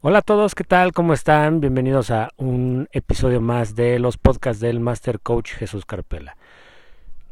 Hola 0.00 0.18
a 0.18 0.22
todos, 0.22 0.54
¿qué 0.54 0.62
tal? 0.62 0.92
¿Cómo 0.92 1.12
están? 1.12 1.60
Bienvenidos 1.60 2.12
a 2.12 2.30
un 2.36 2.88
episodio 2.92 3.40
más 3.40 3.74
de 3.74 3.98
los 3.98 4.16
podcasts 4.16 4.60
del 4.60 4.78
Master 4.78 5.18
Coach 5.18 5.54
Jesús 5.54 5.84
Carpela. 5.84 6.36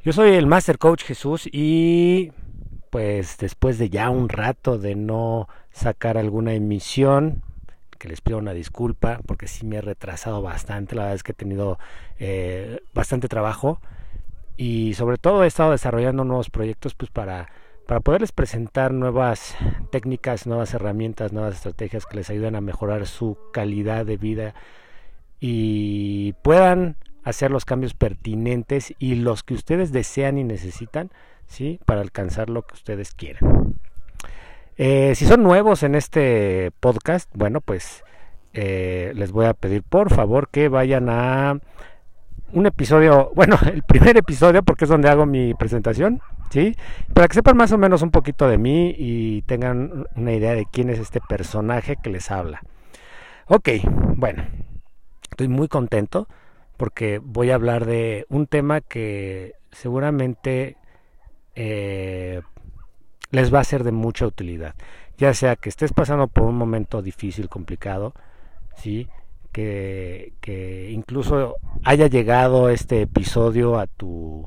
Yo 0.02 0.12
soy 0.12 0.30
el 0.32 0.48
Master 0.48 0.76
Coach 0.76 1.04
Jesús 1.04 1.48
y 1.52 2.32
pues 2.90 3.38
después 3.38 3.78
de 3.78 3.88
ya 3.88 4.10
un 4.10 4.28
rato 4.28 4.78
de 4.78 4.96
no 4.96 5.48
sacar 5.70 6.18
alguna 6.18 6.54
emisión, 6.54 7.44
que 8.00 8.08
les 8.08 8.20
pido 8.20 8.38
una 8.38 8.52
disculpa 8.52 9.20
porque 9.24 9.46
sí 9.46 9.64
me 9.64 9.76
he 9.76 9.80
retrasado 9.80 10.42
bastante, 10.42 10.96
la 10.96 11.02
verdad 11.02 11.14
es 11.14 11.22
que 11.22 11.30
he 11.30 11.36
tenido 11.36 11.78
eh, 12.18 12.80
bastante 12.92 13.28
trabajo 13.28 13.80
y 14.56 14.94
sobre 14.94 15.18
todo 15.18 15.44
he 15.44 15.46
estado 15.46 15.70
desarrollando 15.70 16.24
nuevos 16.24 16.50
proyectos 16.50 16.96
pues 16.96 17.12
para 17.12 17.48
para 17.86 18.00
poderles 18.00 18.32
presentar 18.32 18.92
nuevas 18.92 19.56
técnicas, 19.90 20.46
nuevas 20.46 20.74
herramientas, 20.74 21.32
nuevas 21.32 21.54
estrategias 21.54 22.04
que 22.04 22.16
les 22.16 22.30
ayuden 22.30 22.56
a 22.56 22.60
mejorar 22.60 23.06
su 23.06 23.38
calidad 23.52 24.04
de 24.04 24.16
vida 24.16 24.54
y 25.38 26.32
puedan 26.42 26.96
hacer 27.22 27.50
los 27.50 27.64
cambios 27.64 27.94
pertinentes 27.94 28.94
y 28.98 29.16
los 29.16 29.42
que 29.42 29.54
ustedes 29.54 29.92
desean 29.92 30.38
y 30.38 30.44
necesitan, 30.44 31.10
¿sí? 31.46 31.80
Para 31.84 32.00
alcanzar 32.00 32.50
lo 32.50 32.62
que 32.62 32.74
ustedes 32.74 33.14
quieren. 33.14 33.76
Eh, 34.76 35.14
si 35.14 35.24
son 35.24 35.42
nuevos 35.42 35.82
en 35.82 35.94
este 35.94 36.72
podcast, 36.80 37.30
bueno, 37.34 37.60
pues 37.60 38.04
eh, 38.52 39.12
les 39.14 39.30
voy 39.32 39.46
a 39.46 39.54
pedir 39.54 39.82
por 39.82 40.12
favor 40.12 40.48
que 40.48 40.68
vayan 40.68 41.08
a 41.08 41.58
un 42.52 42.66
episodio, 42.66 43.30
bueno, 43.34 43.58
el 43.72 43.82
primer 43.82 44.16
episodio 44.16 44.62
porque 44.62 44.84
es 44.84 44.88
donde 44.88 45.08
hago 45.08 45.24
mi 45.24 45.54
presentación, 45.54 46.20
¿sí? 46.50 46.76
Para 47.14 47.28
que 47.28 47.34
sepan 47.34 47.56
más 47.56 47.72
o 47.72 47.78
menos 47.78 48.02
un 48.02 48.10
poquito 48.10 48.48
de 48.48 48.58
mí 48.58 48.94
y 48.96 49.42
tengan 49.42 50.06
una 50.14 50.32
idea 50.32 50.54
de 50.54 50.66
quién 50.66 50.90
es 50.90 50.98
este 50.98 51.20
personaje 51.20 51.96
que 52.02 52.10
les 52.10 52.30
habla. 52.30 52.62
Ok, 53.48 53.68
bueno, 54.16 54.44
estoy 55.30 55.48
muy 55.48 55.68
contento 55.68 56.28
porque 56.76 57.20
voy 57.22 57.50
a 57.50 57.54
hablar 57.54 57.86
de 57.86 58.26
un 58.28 58.46
tema 58.46 58.80
que 58.80 59.54
seguramente 59.70 60.76
eh, 61.54 62.42
les 63.30 63.52
va 63.52 63.60
a 63.60 63.64
ser 63.64 63.84
de 63.84 63.92
mucha 63.92 64.26
utilidad. 64.26 64.74
Ya 65.18 65.32
sea 65.32 65.56
que 65.56 65.68
estés 65.68 65.92
pasando 65.92 66.28
por 66.28 66.44
un 66.44 66.56
momento 66.56 67.02
difícil, 67.02 67.48
complicado, 67.48 68.14
¿sí? 68.76 69.08
Que, 69.52 70.34
que 70.40 70.90
incluso 70.90 71.56
haya 71.84 72.08
llegado 72.08 72.68
este 72.68 73.02
episodio 73.02 73.78
a 73.78 73.86
tu 73.86 74.46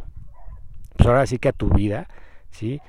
pues 0.99 1.07
ahora 1.07 1.25
sí 1.25 1.39
que 1.39 1.47
a 1.47 1.53
tu 1.53 1.69
vida, 1.69 2.09
¿sí? 2.51 2.81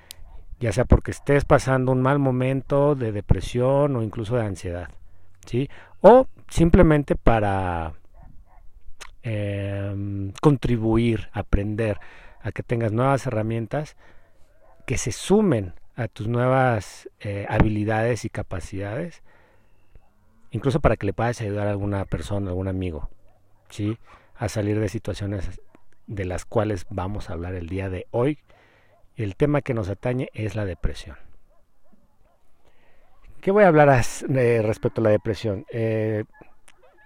Ya 0.59 0.73
sea 0.73 0.85
porque 0.85 1.13
estés 1.13 1.45
pasando 1.45 1.93
un 1.93 2.03
mal 2.03 2.19
momento 2.19 2.97
de 2.97 3.13
depresión 3.13 3.95
o 3.95 4.03
incluso 4.03 4.35
de 4.35 4.43
ansiedad, 4.43 4.89
¿sí? 5.47 5.71
O 6.01 6.27
simplemente 6.49 7.15
para 7.15 7.93
eh, 9.23 10.33
contribuir, 10.43 11.29
aprender 11.33 12.01
a 12.43 12.51
que 12.51 12.65
tengas 12.65 12.91
nuevas 12.91 13.25
herramientas 13.29 13.97
que 14.87 14.99
se 14.99 15.13
sumen 15.13 15.75
a 15.95 16.09
tus 16.09 16.27
nuevas 16.27 17.09
eh, 17.21 17.47
habilidades 17.49 18.25
y 18.25 18.29
capacidades, 18.29 19.23
incluso 20.51 20.81
para 20.81 20.97
que 20.97 21.07
le 21.07 21.13
puedas 21.13 21.41
ayudar 21.41 21.69
a 21.69 21.71
alguna 21.71 22.05
persona, 22.07 22.49
algún 22.49 22.67
amigo, 22.67 23.09
¿sí? 23.69 23.99
a 24.35 24.49
salir 24.49 24.81
de 24.81 24.89
situaciones 24.89 25.61
de 26.11 26.25
las 26.25 26.45
cuales 26.45 26.87
vamos 26.91 27.31
a 27.31 27.35
hablar 27.35 27.55
el 27.55 27.69
día 27.69 27.89
de 27.89 28.07
hoy. 28.11 28.39
El 29.17 29.37
tema 29.37 29.63
que 29.63 29.75
nos 29.75 29.89
atañe 29.89 30.29
es 30.35 30.57
la 30.57 30.65
depresión. 30.65 31.17
¿Qué 33.41 33.53
voy 33.53 33.65
a 33.65 33.69
hablar 33.69 33.89
eh, 33.89 34.61
respecto 34.63 35.01
a 35.01 35.05
la 35.05 35.11
depresión? 35.11 35.65
Eh, 35.71 36.25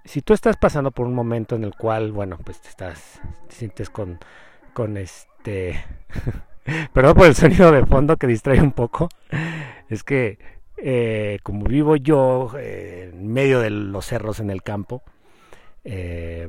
si 0.05 0.23
tú 0.23 0.33
estás 0.33 0.57
pasando 0.57 0.91
por 0.91 1.07
un 1.07 1.15
momento 1.15 1.55
en 1.55 1.65
el 1.65 1.75
cual, 1.77 2.13
bueno, 2.13 2.39
pues 2.43 2.61
te 2.63 2.69
estás, 2.69 3.21
te 3.49 3.55
sientes 3.55 3.91
con, 3.91 4.19
con 4.73 4.97
este, 4.97 5.85
perdón 6.93 7.15
por 7.15 7.27
el 7.27 7.35
sonido 7.35 7.71
de 7.73 7.85
fondo 7.85 8.17
que 8.17 8.27
distrae 8.27 8.61
un 8.61 8.73
poco, 8.73 9.09
es 9.89 10.03
que 10.03 10.39
eh, 10.79 11.39
como 11.43 11.67
vivo 11.67 11.97
yo 11.97 12.53
en 12.59 13.29
medio 13.33 13.61
de 13.61 13.71
los 13.71 14.07
cerros 14.07 14.41
en 14.41 14.51
el 14.51 14.63
campo, 14.63 15.03
eh, 15.85 16.49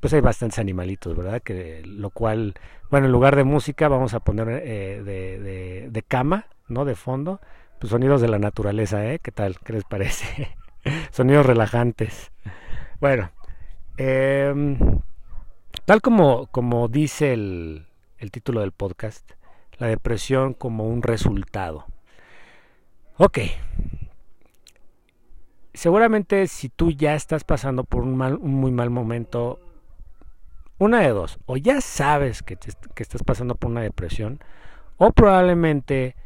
pues 0.00 0.12
hay 0.12 0.20
bastantes 0.20 0.58
animalitos, 0.58 1.16
¿verdad? 1.16 1.42
Que 1.42 1.82
lo 1.84 2.10
cual, 2.10 2.54
bueno, 2.90 3.06
en 3.06 3.12
lugar 3.12 3.36
de 3.36 3.44
música 3.44 3.88
vamos 3.88 4.14
a 4.14 4.20
poner 4.20 4.48
eh, 4.48 5.02
de, 5.02 5.88
de, 5.90 6.02
cama, 6.02 6.46
¿no? 6.68 6.84
De 6.84 6.94
fondo, 6.94 7.40
pues 7.80 7.90
sonidos 7.90 8.20
de 8.20 8.28
la 8.28 8.38
naturaleza, 8.38 9.04
¿eh? 9.10 9.18
¿Qué 9.18 9.32
tal? 9.32 9.58
¿Qué 9.60 9.72
les 9.72 9.84
parece? 9.84 10.56
sonidos 11.10 11.46
relajantes. 11.46 12.30
Bueno, 13.00 13.30
eh, 13.96 14.76
tal 15.84 16.00
como, 16.00 16.46
como 16.46 16.88
dice 16.88 17.32
el, 17.32 17.86
el 18.18 18.30
título 18.30 18.60
del 18.60 18.72
podcast, 18.72 19.32
la 19.78 19.88
depresión 19.88 20.54
como 20.54 20.86
un 20.88 21.02
resultado. 21.02 21.86
Ok. 23.16 23.38
Seguramente 25.74 26.46
si 26.46 26.68
tú 26.68 26.90
ya 26.92 27.14
estás 27.14 27.44
pasando 27.44 27.84
por 27.84 28.02
un, 28.02 28.16
mal, 28.16 28.36
un 28.36 28.54
muy 28.54 28.70
mal 28.70 28.90
momento 28.90 29.60
una 30.78 31.00
de 31.00 31.08
dos, 31.08 31.38
o 31.46 31.56
ya 31.56 31.80
sabes 31.80 32.42
que, 32.42 32.56
que 32.56 33.02
estás 33.02 33.22
pasando 33.22 33.54
por 33.54 33.70
una 33.70 33.82
depresión, 33.82 34.40
o 34.96 35.12
probablemente 35.12 36.16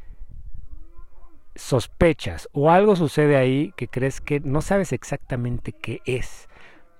sospechas 1.54 2.48
o 2.52 2.70
algo 2.70 2.96
sucede 2.96 3.36
ahí 3.36 3.72
que 3.76 3.88
crees 3.88 4.20
que 4.20 4.41
no 4.41 4.62
sabes 4.62 4.92
exactamente 4.92 5.72
qué 5.72 6.00
es. 6.04 6.48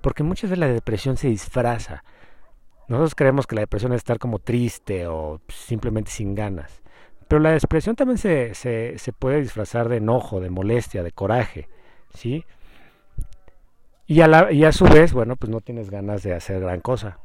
Porque 0.01 0.23
muchas 0.23 0.51
veces 0.51 0.59
la 0.59 0.69
depresión 0.69 1.17
se 1.17 1.29
disfraza. 1.29 2.05
Nosotros 2.89 3.15
creemos 3.15 3.47
que 3.47 3.55
la 3.55 3.63
depresión 3.63 3.93
es 3.93 3.99
estar 3.99 4.19
como 4.19 4.39
triste 4.39 5.07
o 5.07 5.41
simplemente 5.49 6.11
sin 6.11 6.35
ganas. 6.35 6.83
Pero 7.29 7.41
la 7.41 7.53
depresión 7.53 7.97
también 7.97 8.19
se, 8.19 8.55
se, 8.55 8.99
se 8.99 9.13
puede 9.13 9.41
disfrazar 9.41 9.89
de 9.89 9.99
enojo, 9.99 10.41
de 10.41 10.51
molestia, 10.51 11.03
de 11.03 11.13
coraje. 11.13 11.69
¿Sí? 12.15 12.45
Y 14.07 14.21
a, 14.21 14.29
la, 14.29 14.53
y 14.53 14.65
a 14.65 14.73
su 14.73 14.85
vez, 14.85 15.13
bueno, 15.15 15.37
pues 15.37 15.49
no 15.49 15.61
tienes 15.61 15.89
ganas 15.89 16.23
de 16.23 16.35
hacer 16.35 16.61
gran 16.61 16.81
cosa. 16.81 17.19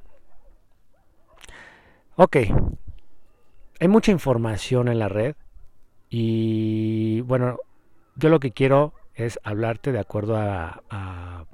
Ok, 2.19 2.37
hay 3.79 3.87
mucha 3.87 4.11
información 4.11 4.87
en 4.87 4.97
la 4.97 5.07
red 5.07 5.35
y 6.09 7.21
bueno, 7.21 7.59
yo 8.15 8.29
lo 8.29 8.39
que 8.39 8.49
quiero 8.49 8.95
es 9.13 9.39
hablarte 9.43 9.91
de 9.91 9.99
acuerdo 9.99 10.35
a, 10.35 10.81
a, 10.89 11.45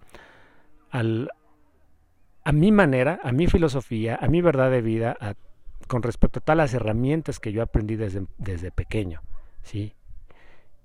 a 0.90 2.52
mi 2.54 2.72
manera, 2.72 3.20
a 3.24 3.34
mi 3.34 3.48
filosofía, 3.48 4.18
a 4.22 4.30
mi 4.30 4.40
verdad 4.40 4.72
de 4.72 4.82
vida, 4.82 5.18
con 5.88 6.02
respecto 6.02 6.40
a 6.40 6.44
todas 6.44 6.58
las 6.58 6.74
herramientas 6.74 7.42
que 7.42 7.52
yo 7.52 7.62
aprendí 7.62 7.98
desde, 7.98 8.26
desde 8.38 8.72
pequeño, 8.72 9.22
¿sí? 9.64 9.94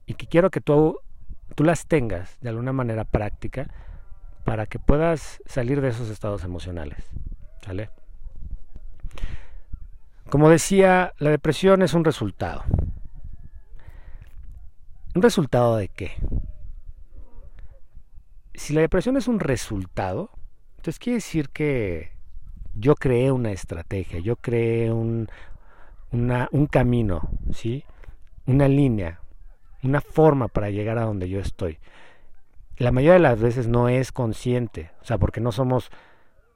Y 0.07 0.15
que 0.15 0.27
quiero 0.27 0.51
que 0.51 0.61
tú, 0.61 0.99
tú 1.55 1.63
las 1.63 1.87
tengas 1.87 2.37
de 2.41 2.49
alguna 2.49 2.73
manera 2.73 3.05
práctica 3.05 3.73
para 4.43 4.67
que 4.67 4.81
puedas 4.81 5.41
salir 5.47 5.81
de 5.81 5.91
esos 5.91 6.11
estados 6.11 6.43
emocionales, 6.43 7.09
¿sale? 7.63 7.91
Como 10.31 10.51
decía, 10.51 11.15
la 11.19 11.31
depresión 11.31 11.83
es 11.83 11.95
un 11.95 12.05
resultado. 12.05 12.65
¿Un 15.15 15.23
resultado 15.23 15.77
de 15.77 15.89
qué? 15.89 16.13
Si 18.55 18.75
la 18.75 18.83
depresión 18.83 19.17
es 19.17 19.27
un 19.27 19.41
resultado, 19.41 20.31
entonces 20.77 20.99
quiere 20.99 21.17
decir 21.17 21.49
que 21.49 22.13
yo 22.75 22.95
creé 22.95 23.33
una 23.33 23.53
estrategia, 23.53 24.19
yo 24.19 24.37
creé 24.37 24.93
un, 24.93 25.29
un 26.13 26.67
camino, 26.67 27.31
¿sí? 27.53 27.85
una 28.49 28.67
línea, 28.67 29.21
una 29.83 30.01
forma 30.01 30.49
para 30.49 30.71
llegar 30.71 30.99
a 30.99 31.05
donde 31.05 31.29
yo 31.29 31.39
estoy. 31.41 31.79
La 32.77 32.93
mayoría 32.93 33.15
de 33.15 33.21
las 33.21 33.41
veces 33.41 33.69
no 33.69 33.89
es 33.89 34.13
consciente, 34.13 34.91
o 35.03 35.05
sea, 35.05 35.19
porque 35.19 35.41
no 35.41 35.53
somos 35.53 35.91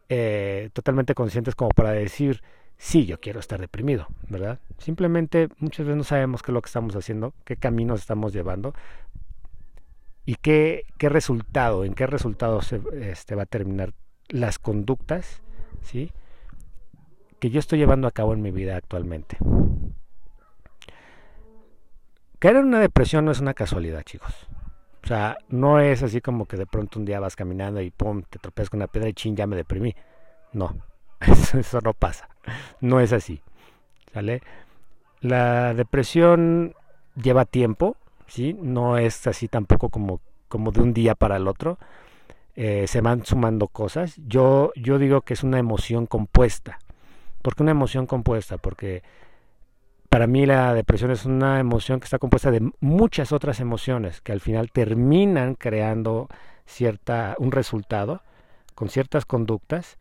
eh, 0.09 0.71
totalmente 0.73 1.15
conscientes 1.15 1.55
como 1.55 1.71
para 1.71 1.91
decir, 1.91 2.43
sí, 2.83 3.07
yo 3.07 3.21
quiero 3.21 3.39
estar 3.39 3.61
deprimido, 3.61 4.09
¿verdad? 4.29 4.59
Simplemente 4.79 5.49
muchas 5.59 5.87
veces 5.87 5.97
no 5.97 6.03
sabemos 6.03 6.43
qué 6.43 6.51
es 6.51 6.55
lo 6.55 6.61
que 6.63 6.67
estamos 6.67 6.97
haciendo, 6.97 7.33
qué 7.45 7.57
caminos 7.57 8.01
estamos 8.01 8.33
llevando 8.33 8.75
y 10.27 10.35
qué, 10.35 10.85
resultado, 10.99 11.85
en 11.85 11.95
qué 11.95 12.09
resultado 12.09 12.61
se 12.61 12.81
este, 13.01 13.37
va 13.37 13.45
a 13.45 13.47
terminar 13.47 13.95
las 14.29 14.59
conductas, 14.59 15.43
¿sí? 15.83 16.11
Que 17.39 17.51
yo 17.51 17.61
estoy 17.61 17.79
llevando 17.79 18.09
a 18.09 18.11
cabo 18.11 18.35
en 18.35 18.43
mi 18.43 18.51
vida 18.51 18.77
actualmente. 18.77 19.39
Caer 22.41 22.57
en 22.57 22.67
una 22.67 22.81
depresión 22.81 23.25
no 23.25 23.31
es 23.31 23.39
una 23.39 23.55
casualidad, 23.55 24.03
chicos. 24.03 24.49
O 25.05 25.07
sea, 25.07 25.39
no 25.49 25.79
es 25.79 26.03
así 26.03 26.21
como 26.21 26.47
que 26.47 26.57
de 26.57 26.67
pronto 26.67 26.99
un 26.99 27.05
día 27.05 27.21
vas 27.21 27.37
caminando 27.37 27.81
y 27.81 27.93
pum, 27.93 28.25
te 28.29 28.41
tropeas 28.41 28.71
con 28.71 28.79
una 28.79 28.89
piedra 28.89 29.09
y 29.09 29.15
chin, 29.15 29.37
ya 29.37 29.47
me 29.47 29.55
deprimí. 29.55 29.95
No, 30.53 30.77
eso 31.59 31.81
no 31.83 31.93
pasa. 31.93 32.29
No 32.81 33.01
es 33.01 33.13
así. 33.13 33.41
¿Sale? 34.13 34.43
La 35.21 35.75
depresión 35.75 36.75
lleva 37.15 37.45
tiempo, 37.45 37.97
¿sí? 38.27 38.55
No 38.61 38.99
es 38.99 39.27
así 39.27 39.49
tampoco 39.49 39.89
como, 39.89 40.21
como 40.49 40.73
de 40.73 40.81
un 40.81 40.93
día 40.93 41.15
para 41.15 41.37
el 41.37 41.49
otro. 41.49 41.79
Eh, 42.55 42.87
se 42.87 43.01
van 43.01 43.25
sumando 43.25 43.69
cosas. 43.69 44.17
Yo, 44.27 44.73
yo 44.77 44.99
digo 44.99 45.23
que 45.23 45.35
es 45.35 45.43
una 45.43 45.59
emoción 45.59 46.07
compuesta. 46.07 46.79
¿Por 47.41 47.55
qué 47.55 47.63
una 47.63 47.73
emoción 47.73 48.07
compuesta? 48.07 48.59
Porque 48.59 49.03
para 50.09 50.27
mí 50.27 50.45
la 50.45 50.75
depresión 50.75 51.11
es 51.11 51.25
una 51.25 51.59
emoción 51.59 51.99
que 51.99 52.05
está 52.05 52.19
compuesta 52.19 52.51
de 52.51 52.71
muchas 52.81 53.33
otras 53.33 53.61
emociones 53.61 54.21
que 54.21 54.33
al 54.33 54.41
final 54.41 54.71
terminan 54.71 55.55
creando 55.55 56.29
cierta 56.67 57.35
un 57.39 57.51
resultado 57.51 58.23
con 58.75 58.91
ciertas 58.91 59.25
conductas 59.25 59.97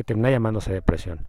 que 0.00 0.04
termina 0.04 0.30
llamándose 0.30 0.72
depresión. 0.72 1.26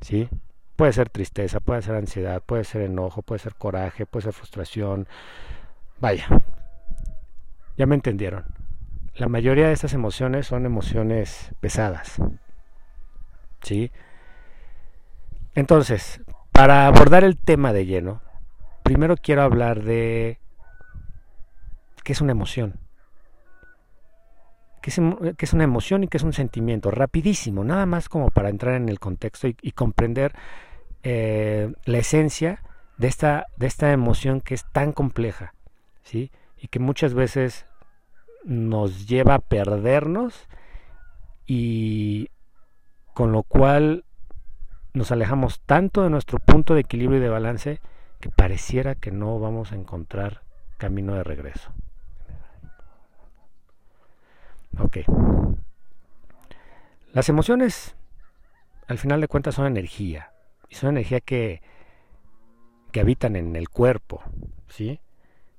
¿Sí? 0.00 0.30
Puede 0.76 0.94
ser 0.94 1.10
tristeza, 1.10 1.60
puede 1.60 1.82
ser 1.82 1.94
ansiedad, 1.94 2.42
puede 2.42 2.64
ser 2.64 2.80
enojo, 2.80 3.20
puede 3.20 3.38
ser 3.38 3.54
coraje, 3.54 4.06
puede 4.06 4.24
ser 4.24 4.32
frustración. 4.32 5.06
Vaya. 6.00 6.26
Ya 7.76 7.84
me 7.84 7.96
entendieron. 7.96 8.46
La 9.14 9.28
mayoría 9.28 9.66
de 9.66 9.74
estas 9.74 9.92
emociones 9.92 10.46
son 10.46 10.64
emociones 10.64 11.50
pesadas. 11.60 12.16
¿Sí? 13.60 13.92
Entonces, 15.54 16.22
para 16.50 16.86
abordar 16.86 17.24
el 17.24 17.36
tema 17.36 17.74
de 17.74 17.84
lleno, 17.84 18.22
primero 18.84 19.16
quiero 19.18 19.42
hablar 19.42 19.82
de 19.82 20.38
qué 22.04 22.12
es 22.12 22.22
una 22.22 22.32
emoción. 22.32 22.80
¿Qué 24.80 24.90
es, 24.90 25.52
una 25.52 25.64
emoción 25.64 26.04
y 26.04 26.08
qué 26.08 26.16
es 26.16 26.22
un 26.22 26.32
sentimiento? 26.32 26.90
Rapidísimo, 26.90 27.64
nada 27.64 27.86
más 27.86 28.08
como 28.08 28.30
para 28.30 28.48
entrar 28.48 28.74
en 28.74 28.88
el 28.88 29.00
contexto 29.00 29.48
y, 29.48 29.72
comprender 29.72 30.32
eh, 31.02 31.72
la 31.84 31.98
esencia 31.98 32.62
de 32.96 33.08
esta, 33.08 33.46
de 33.56 33.66
esta 33.66 33.92
emoción 33.92 34.40
que 34.40 34.54
es 34.54 34.64
tan 34.72 34.92
compleja, 34.92 35.54
¿sí? 36.02 36.30
Y 36.56 36.68
que 36.68 36.78
muchas 36.78 37.14
veces 37.14 37.66
nos 38.44 39.08
lleva 39.08 39.34
a 39.34 39.38
perdernos 39.40 40.48
y 41.46 42.30
con 43.14 43.32
lo 43.32 43.42
cual 43.42 44.04
nos 44.94 45.12
alejamos 45.12 45.60
tanto 45.60 46.02
de 46.02 46.10
nuestro 46.10 46.38
punto 46.38 46.74
de 46.74 46.80
equilibrio 46.80 47.18
y 47.18 47.22
de 47.22 47.28
balance 47.28 47.80
que 48.20 48.30
pareciera 48.30 48.94
que 48.94 49.10
no 49.10 49.38
vamos 49.38 49.72
a 49.72 49.76
encontrar 49.76 50.42
camino 50.76 51.14
de 51.14 51.24
regreso. 51.24 51.72
Ok. 54.78 54.98
Las 57.12 57.28
emociones, 57.28 57.96
al 58.86 58.98
final 58.98 59.20
de 59.20 59.28
cuentas, 59.28 59.54
son 59.54 59.66
energía. 59.66 60.32
Y 60.68 60.74
son 60.74 60.90
energía 60.90 61.20
que, 61.20 61.62
que 62.92 63.00
habitan 63.00 63.36
en 63.36 63.56
el 63.56 63.68
cuerpo. 63.68 64.22
¿Sí? 64.68 65.00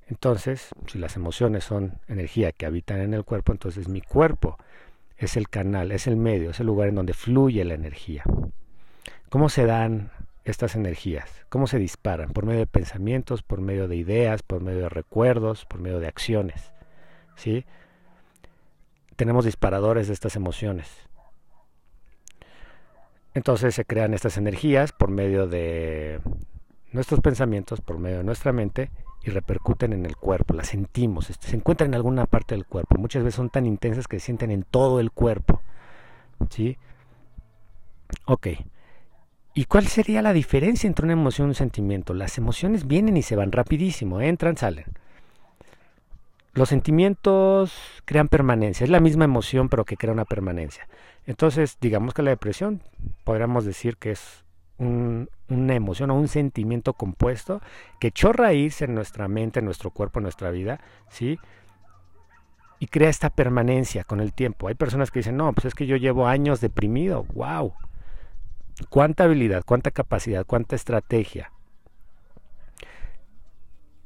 Entonces, 0.08 0.70
si 0.86 0.98
las 0.98 1.16
emociones 1.16 1.64
son 1.64 2.00
energía 2.08 2.52
que 2.52 2.66
habitan 2.66 3.00
en 3.00 3.14
el 3.14 3.24
cuerpo, 3.24 3.52
entonces 3.52 3.88
mi 3.88 4.00
cuerpo 4.00 4.58
es 5.16 5.36
el 5.36 5.48
canal, 5.48 5.92
es 5.92 6.06
el 6.06 6.16
medio, 6.16 6.50
es 6.50 6.60
el 6.60 6.66
lugar 6.66 6.88
en 6.88 6.96
donde 6.96 7.12
fluye 7.12 7.64
la 7.64 7.74
energía. 7.74 8.24
¿Cómo 9.28 9.48
se 9.48 9.66
dan 9.66 10.10
estas 10.44 10.74
energías? 10.74 11.30
¿Cómo 11.48 11.66
se 11.66 11.78
disparan? 11.78 12.32
Por 12.32 12.46
medio 12.46 12.60
de 12.60 12.66
pensamientos, 12.66 13.42
por 13.42 13.60
medio 13.60 13.86
de 13.86 13.96
ideas, 13.96 14.42
por 14.42 14.62
medio 14.62 14.80
de 14.80 14.88
recuerdos, 14.88 15.64
por 15.66 15.80
medio 15.80 16.00
de 16.00 16.08
acciones. 16.08 16.72
¿Sí? 17.36 17.64
Tenemos 19.20 19.44
disparadores 19.44 20.06
de 20.06 20.14
estas 20.14 20.34
emociones. 20.34 20.88
Entonces 23.34 23.74
se 23.74 23.84
crean 23.84 24.14
estas 24.14 24.38
energías 24.38 24.92
por 24.92 25.10
medio 25.10 25.46
de 25.46 26.22
nuestros 26.92 27.20
pensamientos, 27.20 27.82
por 27.82 27.98
medio 27.98 28.16
de 28.16 28.24
nuestra 28.24 28.54
mente 28.54 28.90
y 29.22 29.28
repercuten 29.28 29.92
en 29.92 30.06
el 30.06 30.16
cuerpo, 30.16 30.54
las 30.54 30.68
sentimos, 30.68 31.28
este, 31.28 31.48
se 31.48 31.56
encuentran 31.56 31.90
en 31.90 31.96
alguna 31.96 32.24
parte 32.24 32.54
del 32.54 32.64
cuerpo. 32.64 32.96
Muchas 32.96 33.22
veces 33.22 33.34
son 33.34 33.50
tan 33.50 33.66
intensas 33.66 34.08
que 34.08 34.18
se 34.18 34.24
sienten 34.24 34.50
en 34.50 34.62
todo 34.62 35.00
el 35.00 35.10
cuerpo. 35.10 35.60
¿Sí? 36.48 36.78
Ok. 38.24 38.46
¿Y 39.52 39.66
cuál 39.66 39.86
sería 39.88 40.22
la 40.22 40.32
diferencia 40.32 40.88
entre 40.88 41.04
una 41.04 41.12
emoción 41.12 41.48
y 41.48 41.50
un 41.50 41.56
sentimiento? 41.56 42.14
Las 42.14 42.38
emociones 42.38 42.86
vienen 42.86 43.18
y 43.18 43.22
se 43.22 43.36
van 43.36 43.52
rapidísimo, 43.52 44.22
entran, 44.22 44.56
salen. 44.56 44.86
Los 46.52 46.68
sentimientos 46.68 47.72
crean 48.04 48.28
permanencia, 48.28 48.84
es 48.84 48.90
la 48.90 49.00
misma 49.00 49.24
emoción 49.24 49.68
pero 49.68 49.84
que 49.84 49.96
crea 49.96 50.12
una 50.12 50.24
permanencia. 50.24 50.88
Entonces, 51.26 51.78
digamos 51.80 52.12
que 52.12 52.22
la 52.22 52.30
depresión 52.30 52.82
podríamos 53.24 53.64
decir 53.64 53.96
que 53.96 54.10
es 54.10 54.44
una 54.78 55.74
emoción 55.74 56.10
o 56.10 56.14
un 56.14 56.28
sentimiento 56.28 56.94
compuesto 56.94 57.60
que 58.00 58.08
echó 58.08 58.32
raíz 58.32 58.80
en 58.82 58.94
nuestra 58.94 59.28
mente, 59.28 59.58
en 59.58 59.66
nuestro 59.66 59.90
cuerpo, 59.90 60.18
en 60.18 60.24
nuestra 60.24 60.50
vida, 60.50 60.80
¿sí? 61.10 61.38
Y 62.78 62.86
crea 62.86 63.10
esta 63.10 63.28
permanencia 63.28 64.04
con 64.04 64.20
el 64.20 64.32
tiempo. 64.32 64.68
Hay 64.68 64.74
personas 64.74 65.10
que 65.10 65.18
dicen, 65.18 65.36
no, 65.36 65.52
pues 65.52 65.66
es 65.66 65.74
que 65.74 65.86
yo 65.86 65.96
llevo 65.96 66.26
años 66.26 66.62
deprimido. 66.62 67.26
¡Wow! 67.34 67.74
¿Cuánta 68.88 69.24
habilidad, 69.24 69.64
cuánta 69.66 69.90
capacidad, 69.90 70.46
cuánta 70.46 70.76
estrategia? 70.76 71.52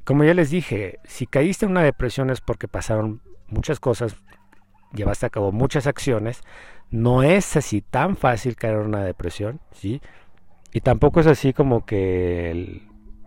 Como 0.05 0.25
ya 0.25 0.35
les 0.35 0.51
dije, 0.51 0.99
si 1.05 1.27
caíste 1.27 1.65
en 1.65 1.73
una 1.73 1.83
depresión 1.83 2.31
es 2.31 2.41
porque 2.41 2.69
pasaron 2.69 3.23
muchas 3.49 3.81
cosas, 3.81 4.17
llevaste 4.93 5.27
a 5.27 5.31
cabo 5.31 5.53
muchas 5.53 5.87
acciones, 5.87 6.43
no 6.91 7.23
es 7.23 7.57
así 7.57 7.81
tan 7.81 8.17
fácil 8.17 8.57
caer 8.57 8.75
en 8.75 8.87
una 8.87 9.05
depresión, 9.05 9.61
¿sí? 9.73 10.01
Y 10.73 10.81
tampoco 10.81 11.21
es 11.21 11.27
así 11.27 11.53
como 11.53 11.87
que 11.87 12.83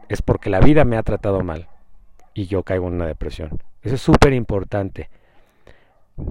es 0.09 0.21
porque 0.21 0.49
la 0.49 0.59
vida 0.59 0.85
me 0.85 0.97
ha 0.97 1.03
tratado 1.03 1.41
mal 1.43 1.67
y 2.33 2.45
yo 2.45 2.63
caigo 2.63 2.87
en 2.87 2.93
una 2.93 3.07
depresión. 3.07 3.61
Eso 3.81 3.95
es 3.95 4.01
súper 4.01 4.33
importante. 4.33 5.09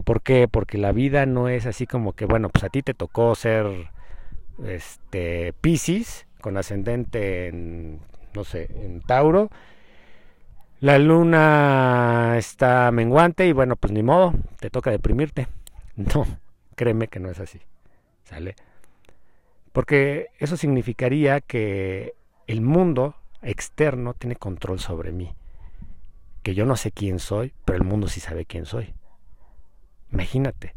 ¿Por 0.04 0.22
qué? 0.22 0.48
Porque 0.48 0.78
la 0.78 0.92
vida 0.92 1.26
no 1.26 1.48
es 1.48 1.66
así 1.66 1.86
como 1.86 2.12
que, 2.12 2.26
bueno, 2.26 2.48
pues 2.48 2.64
a 2.64 2.68
ti 2.68 2.82
te 2.82 2.94
tocó 2.94 3.34
ser 3.34 3.90
este 4.64 5.52
Piscis 5.60 6.26
con 6.40 6.56
ascendente 6.56 7.48
en 7.48 8.00
no 8.36 8.44
sé, 8.44 8.68
en 8.76 9.00
Tauro. 9.00 9.50
La 10.80 10.98
luna 10.98 12.34
está 12.36 12.90
menguante 12.90 13.46
y 13.46 13.52
bueno, 13.52 13.76
pues 13.76 13.92
ni 13.92 14.02
modo, 14.02 14.34
te 14.60 14.70
toca 14.70 14.90
deprimirte. 14.90 15.48
No, 15.96 16.26
créeme 16.74 17.08
que 17.08 17.20
no 17.20 17.30
es 17.30 17.40
así. 17.40 17.58
¿Sale? 18.24 18.54
Porque 19.72 20.28
eso 20.38 20.58
significaría 20.58 21.40
que 21.40 22.12
el 22.46 22.60
mundo 22.60 23.14
externo 23.40 24.12
tiene 24.12 24.36
control 24.36 24.78
sobre 24.78 25.10
mí. 25.10 25.34
Que 26.42 26.54
yo 26.54 26.66
no 26.66 26.76
sé 26.76 26.92
quién 26.92 27.18
soy, 27.18 27.54
pero 27.64 27.78
el 27.78 27.84
mundo 27.84 28.08
sí 28.08 28.20
sabe 28.20 28.44
quién 28.44 28.66
soy. 28.66 28.92
Imagínate. 30.12 30.74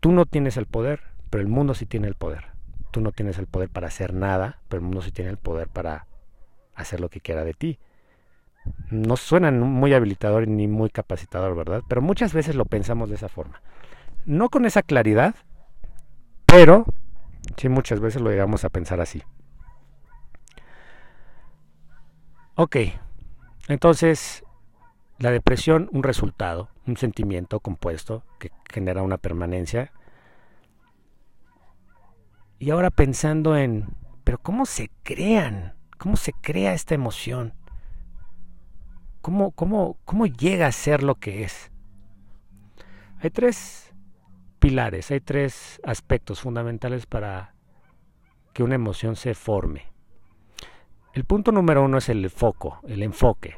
Tú 0.00 0.12
no 0.12 0.26
tienes 0.26 0.58
el 0.58 0.66
poder, 0.66 1.00
pero 1.30 1.40
el 1.40 1.48
mundo 1.48 1.72
sí 1.72 1.86
tiene 1.86 2.08
el 2.08 2.14
poder. 2.14 2.48
Tú 2.90 3.00
no 3.00 3.12
tienes 3.12 3.38
el 3.38 3.46
poder 3.46 3.70
para 3.70 3.88
hacer 3.88 4.12
nada, 4.12 4.60
pero 4.68 4.80
el 4.80 4.84
mundo 4.84 5.00
sí 5.00 5.12
tiene 5.12 5.30
el 5.30 5.38
poder 5.38 5.68
para 5.68 6.06
hacer 6.74 7.00
lo 7.00 7.08
que 7.08 7.22
quiera 7.22 7.42
de 7.42 7.54
ti. 7.54 7.78
No 8.90 9.16
suena 9.16 9.50
muy 9.50 9.94
habilitador 9.94 10.46
ni 10.48 10.68
muy 10.68 10.90
capacitador, 10.90 11.56
¿verdad? 11.56 11.82
Pero 11.88 12.02
muchas 12.02 12.32
veces 12.32 12.54
lo 12.54 12.64
pensamos 12.64 13.08
de 13.08 13.16
esa 13.16 13.28
forma. 13.28 13.60
No 14.24 14.48
con 14.48 14.64
esa 14.64 14.82
claridad, 14.82 15.34
pero 16.46 16.84
Sí, 17.56 17.68
muchas 17.68 18.00
veces 18.00 18.20
lo 18.20 18.30
llegamos 18.30 18.64
a 18.64 18.70
pensar 18.70 19.00
así. 19.00 19.22
Ok, 22.54 22.76
entonces 23.68 24.44
la 25.18 25.30
depresión, 25.30 25.88
un 25.92 26.02
resultado, 26.02 26.68
un 26.86 26.96
sentimiento 26.96 27.60
compuesto 27.60 28.24
que 28.38 28.50
genera 28.70 29.02
una 29.02 29.18
permanencia. 29.18 29.92
Y 32.58 32.70
ahora 32.70 32.90
pensando 32.90 33.56
en, 33.56 33.88
pero 34.24 34.38
¿cómo 34.38 34.66
se 34.66 34.90
crean? 35.02 35.74
¿Cómo 35.98 36.16
se 36.16 36.32
crea 36.32 36.74
esta 36.74 36.94
emoción? 36.94 37.54
¿Cómo, 39.26 39.50
cómo, 39.50 39.98
cómo 40.04 40.26
llega 40.26 40.68
a 40.68 40.70
ser 40.70 41.02
lo 41.02 41.16
que 41.16 41.42
es? 41.42 41.72
Hay 43.18 43.30
tres 43.30 43.92
pilares, 44.60 45.10
hay 45.10 45.18
tres 45.18 45.80
aspectos 45.82 46.40
fundamentales 46.40 47.06
para 47.06 47.52
que 48.52 48.62
una 48.62 48.76
emoción 48.76 49.16
se 49.16 49.34
forme. 49.34 49.82
El 51.12 51.24
punto 51.24 51.50
número 51.50 51.82
uno 51.82 51.98
es 51.98 52.08
el 52.08 52.30
foco, 52.30 52.78
el 52.86 53.02
enfoque. 53.02 53.56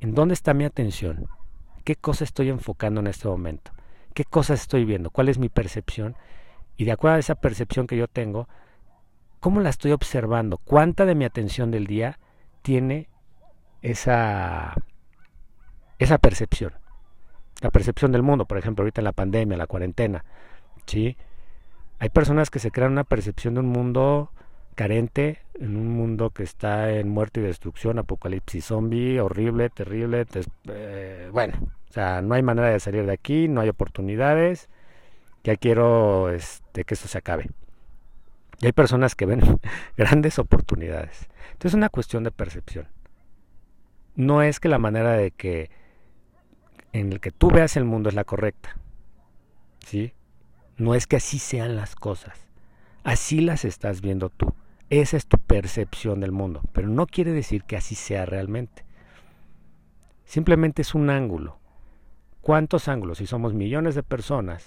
¿En 0.00 0.14
dónde 0.16 0.34
está 0.34 0.52
mi 0.52 0.64
atención? 0.64 1.28
¿Qué 1.84 1.94
cosa 1.94 2.24
estoy 2.24 2.48
enfocando 2.48 2.98
en 2.98 3.06
este 3.06 3.28
momento? 3.28 3.70
¿Qué 4.14 4.24
cosas 4.24 4.62
estoy 4.62 4.84
viendo? 4.84 5.10
¿Cuál 5.10 5.28
es 5.28 5.38
mi 5.38 5.48
percepción? 5.48 6.16
Y 6.76 6.86
de 6.86 6.90
acuerdo 6.90 7.18
a 7.18 7.20
esa 7.20 7.36
percepción 7.36 7.86
que 7.86 7.96
yo 7.96 8.08
tengo, 8.08 8.48
¿cómo 9.38 9.60
la 9.60 9.70
estoy 9.70 9.92
observando? 9.92 10.58
¿Cuánta 10.58 11.06
de 11.06 11.14
mi 11.14 11.24
atención 11.24 11.70
del 11.70 11.86
día 11.86 12.18
tiene 12.62 13.08
esa, 13.80 14.74
esa 15.98 16.18
percepción? 16.18 16.72
la 17.60 17.70
percepción 17.70 18.12
del 18.12 18.22
mundo, 18.22 18.44
por 18.44 18.58
ejemplo, 18.58 18.82
ahorita 18.82 19.00
en 19.00 19.06
la 19.06 19.12
pandemia, 19.12 19.56
la 19.56 19.66
cuarentena, 19.66 20.24
¿sí? 20.86 21.16
Hay 21.98 22.10
personas 22.10 22.50
que 22.50 22.58
se 22.58 22.70
crean 22.70 22.92
una 22.92 23.04
percepción 23.04 23.54
de 23.54 23.60
un 23.60 23.68
mundo 23.68 24.30
carente, 24.74 25.38
en 25.54 25.76
un 25.76 25.88
mundo 25.88 26.30
que 26.30 26.42
está 26.42 26.90
en 26.90 27.08
muerte 27.08 27.40
y 27.40 27.44
destrucción, 27.44 27.98
apocalipsis 27.98 28.66
zombie, 28.66 29.20
horrible, 29.20 29.70
terrible, 29.70 30.26
eh, 30.68 31.30
bueno, 31.32 31.54
o 31.88 31.92
sea, 31.92 32.20
no 32.22 32.34
hay 32.34 32.42
manera 32.42 32.68
de 32.68 32.80
salir 32.80 33.06
de 33.06 33.12
aquí, 33.12 33.48
no 33.48 33.60
hay 33.60 33.68
oportunidades, 33.68 34.68
ya 35.44 35.56
quiero 35.56 36.30
este, 36.30 36.84
que 36.84 36.94
esto 36.94 37.08
se 37.08 37.18
acabe. 37.18 37.48
Y 38.60 38.66
hay 38.66 38.72
personas 38.72 39.14
que 39.14 39.26
ven 39.26 39.40
grandes 39.96 40.38
oportunidades. 40.38 41.28
Entonces 41.52 41.70
es 41.70 41.74
una 41.74 41.88
cuestión 41.88 42.24
de 42.24 42.30
percepción. 42.30 42.88
No 44.16 44.42
es 44.42 44.60
que 44.60 44.68
la 44.68 44.78
manera 44.78 45.12
de 45.12 45.30
que 45.30 45.70
en 46.94 47.12
el 47.12 47.20
que 47.20 47.32
tú 47.32 47.50
veas 47.50 47.76
el 47.76 47.84
mundo 47.84 48.08
es 48.08 48.14
la 48.14 48.24
correcta. 48.24 48.76
¿Sí? 49.84 50.14
No 50.78 50.94
es 50.94 51.08
que 51.08 51.16
así 51.16 51.40
sean 51.40 51.74
las 51.74 51.96
cosas. 51.96 52.46
Así 53.02 53.40
las 53.40 53.64
estás 53.64 54.00
viendo 54.00 54.30
tú. 54.30 54.54
Esa 54.90 55.16
es 55.16 55.26
tu 55.26 55.38
percepción 55.38 56.20
del 56.20 56.30
mundo, 56.30 56.62
pero 56.72 56.88
no 56.88 57.06
quiere 57.06 57.32
decir 57.32 57.64
que 57.64 57.76
así 57.76 57.96
sea 57.96 58.26
realmente. 58.26 58.84
Simplemente 60.24 60.82
es 60.82 60.94
un 60.94 61.10
ángulo. 61.10 61.58
¿Cuántos 62.40 62.86
ángulos? 62.86 63.18
Si 63.18 63.26
somos 63.26 63.54
millones 63.54 63.96
de 63.96 64.04
personas 64.04 64.64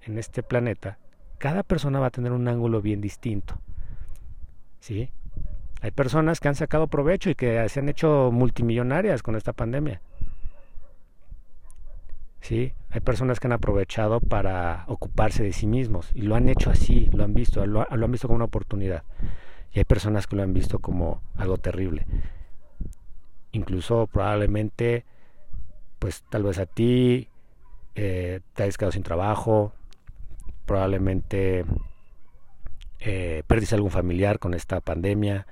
en 0.00 0.16
este 0.18 0.42
planeta, 0.42 0.98
cada 1.36 1.64
persona 1.64 2.00
va 2.00 2.06
a 2.06 2.10
tener 2.10 2.32
un 2.32 2.48
ángulo 2.48 2.80
bien 2.80 3.02
distinto. 3.02 3.60
¿Sí? 4.80 5.10
Hay 5.82 5.90
personas 5.90 6.40
que 6.40 6.48
han 6.48 6.54
sacado 6.54 6.86
provecho 6.86 7.28
y 7.28 7.34
que 7.34 7.68
se 7.68 7.80
han 7.80 7.90
hecho 7.90 8.30
multimillonarias 8.32 9.22
con 9.22 9.36
esta 9.36 9.52
pandemia. 9.52 10.00
¿Sí? 12.42 12.74
Hay 12.90 13.00
personas 13.00 13.38
que 13.38 13.46
han 13.46 13.52
aprovechado 13.52 14.18
para 14.18 14.84
ocuparse 14.88 15.44
de 15.44 15.52
sí 15.52 15.68
mismos 15.68 16.10
y 16.12 16.22
lo 16.22 16.34
han 16.34 16.48
hecho 16.48 16.70
así, 16.70 17.08
lo 17.12 17.22
han 17.22 17.34
visto, 17.34 17.64
lo, 17.66 17.86
han 17.88 18.10
visto 18.10 18.26
como 18.26 18.36
una 18.36 18.46
oportunidad. 18.46 19.04
Y 19.72 19.78
hay 19.78 19.84
personas 19.84 20.26
que 20.26 20.34
lo 20.34 20.42
han 20.42 20.52
visto 20.52 20.80
como 20.80 21.22
algo 21.36 21.56
terrible. 21.56 22.04
Incluso 23.52 24.08
probablemente, 24.08 25.04
pues 26.00 26.24
tal 26.30 26.42
vez 26.42 26.58
a 26.58 26.66
ti 26.66 27.28
eh, 27.94 28.40
te 28.54 28.64
hayas 28.64 28.76
quedado 28.76 28.92
sin 28.92 29.04
trabajo, 29.04 29.72
probablemente 30.66 31.64
eh, 32.98 33.44
perdiste 33.46 33.76
algún 33.76 33.92
familiar 33.92 34.40
con 34.40 34.54
esta 34.54 34.80
pandemia, 34.80 35.46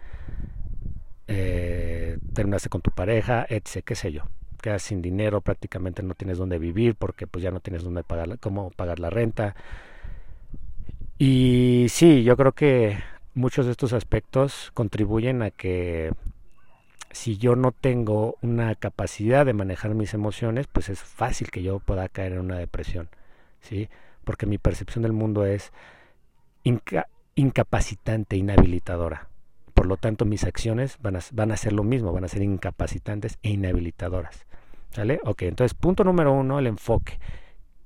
eh, 1.28 2.18
terminaste 2.35 2.68
con 2.68 2.80
tu 2.82 2.90
pareja, 2.90 3.47
etc., 3.49 3.85
qué 3.85 3.94
sé 3.94 4.11
yo. 4.11 4.25
Quedas 4.61 4.83
sin 4.83 5.02
dinero, 5.02 5.40
prácticamente 5.40 6.02
no 6.02 6.14
tienes 6.14 6.38
dónde 6.38 6.59
vivir 6.59 6.95
porque 6.95 7.26
pues 7.26 7.43
ya 7.43 7.50
no 7.50 7.61
tienes 7.61 7.83
dónde 7.83 8.05
pagar, 8.05 8.38
cómo 8.38 8.71
pagar 8.71 8.99
la 8.99 9.11
renta. 9.11 9.55
Y 11.19 11.87
sí, 11.88 12.23
yo 12.23 12.37
creo 12.37 12.52
que 12.52 12.99
muchos 13.35 13.67
de 13.67 13.73
estos 13.73 13.93
aspectos 13.93 14.71
contribuyen 14.75 15.43
a 15.43 15.50
que 15.50 16.12
si 17.11 17.38
yo 17.38 17.57
no 17.57 17.73
tengo 17.73 18.37
una 18.40 18.75
capacidad 18.75 19.45
de 19.45 19.52
manejar 19.52 19.95
mis 19.95 20.14
emociones, 20.14 20.67
pues 20.67 20.88
es 20.88 21.00
fácil 21.00 21.50
que 21.50 21.62
yo 21.62 21.81
pueda 21.81 22.09
caer 22.09 22.33
en 22.33 22.40
una 22.40 22.59
depresión, 22.59 23.09
¿sí? 23.61 23.88
Porque 24.25 24.47
mi 24.47 24.59
percepción 24.59 25.02
del 25.02 25.12
mundo 25.12 25.45
es 25.45 25.73
incapacitante, 27.35 28.37
inhabilitadora. 28.37 29.29
Por 29.80 29.87
lo 29.87 29.96
tanto, 29.96 30.26
mis 30.26 30.44
acciones 30.44 30.99
van 31.00 31.16
a, 31.16 31.56
ser 31.56 31.72
lo 31.72 31.84
mismo, 31.84 32.12
van 32.12 32.25
a 32.25 32.28
ser 32.28 32.42
incapacitantes 32.42 33.38
e 33.42 33.49
inhabilitadoras. 33.49 34.44
¿Sale? 34.90 35.20
Ok, 35.25 35.40
entonces 35.44 35.72
punto 35.72 36.04
número 36.04 36.34
uno, 36.34 36.58
el 36.58 36.66
enfoque. 36.66 37.18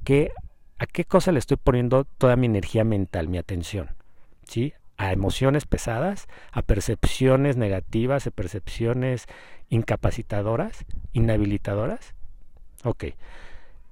¿Qué, 0.02 0.32
¿A 0.80 0.86
qué 0.86 1.04
cosa 1.04 1.30
le 1.30 1.38
estoy 1.38 1.56
poniendo 1.56 2.02
toda 2.02 2.34
mi 2.34 2.46
energía 2.46 2.82
mental, 2.82 3.28
mi 3.28 3.38
atención? 3.38 3.90
¿Sí? 4.42 4.72
a 4.96 5.12
emociones 5.12 5.66
pesadas, 5.66 6.26
a 6.50 6.62
percepciones 6.62 7.56
negativas, 7.56 8.26
a 8.26 8.32
percepciones 8.32 9.26
incapacitadoras, 9.68 10.86
inhabilitadoras. 11.12 12.16
Ok, 12.82 13.04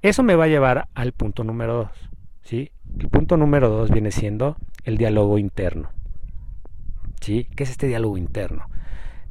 eso 0.03 0.25
me 0.25 0.35
va 0.35 0.47
a 0.47 0.49
llevar 0.49 0.89
al 0.95 1.13
punto 1.13 1.45
número 1.45 1.75
dos. 1.75 2.11
¿sí? 2.43 2.73
El 2.99 3.11
punto 3.11 3.37
número 3.37 3.69
dos 3.69 3.93
viene 3.93 4.11
siendo 4.11 4.57
el 4.83 4.99
diálogo 4.99 5.39
interno. 5.39 6.02
¿Sí? 7.23 7.49
¿Qué 7.57 7.65
es 7.65 7.71
este 7.71 7.87
diálogo 7.87 8.19
interno? 8.19 8.67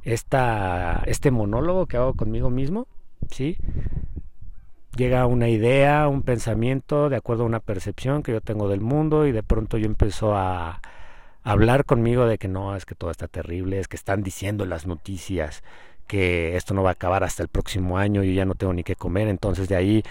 Esta, 0.04 1.04
este 1.06 1.30
monólogo 1.30 1.86
que 1.86 1.98
hago 1.98 2.16
conmigo 2.16 2.50
mismo, 2.50 2.88
¿sí? 3.30 3.58
llega 4.96 5.26
una 5.26 5.48
idea, 5.48 6.08
un 6.08 6.22
pensamiento 6.24 7.10
de 7.10 7.16
acuerdo 7.16 7.44
a 7.44 7.46
una 7.46 7.60
percepción 7.60 8.24
que 8.24 8.34
yo 8.34 8.42
tengo 8.42 8.68
del 8.68 8.82
mundo 8.82 9.26
y 9.26 9.32
de 9.32 9.44
pronto 9.44 9.78
yo 9.78 9.86
empiezo 9.86 10.36
a, 10.36 10.82
hablar 11.44 11.86
conmigo 11.86 12.26
de 12.28 12.38
que 12.38 12.48
no, 12.48 12.76
es 12.76 12.86
que 12.86 12.96
todo 12.96 13.10
está 13.10 13.28
terrible, 13.28 13.80
es 13.80 13.88
que 13.88 13.96
están 13.96 14.22
diciendo 14.22 14.66
las 14.66 14.86
noticias 14.86 15.64
que 16.08 16.56
esto 16.56 16.74
no 16.74 16.84
va 16.84 16.90
a 16.90 16.94
acabar 16.94 17.24
hasta 17.24 17.42
el 17.42 17.50
próximo 17.50 17.98
año 17.98 18.24
y 18.24 18.36
ya 18.36 18.46
no 18.46 18.56
tengo 18.56 18.74
ni 18.74 18.84
qué 18.84 18.96
comer, 18.96 19.28
entonces 19.28 19.68
de 19.68 19.76
ahí, 19.76 20.04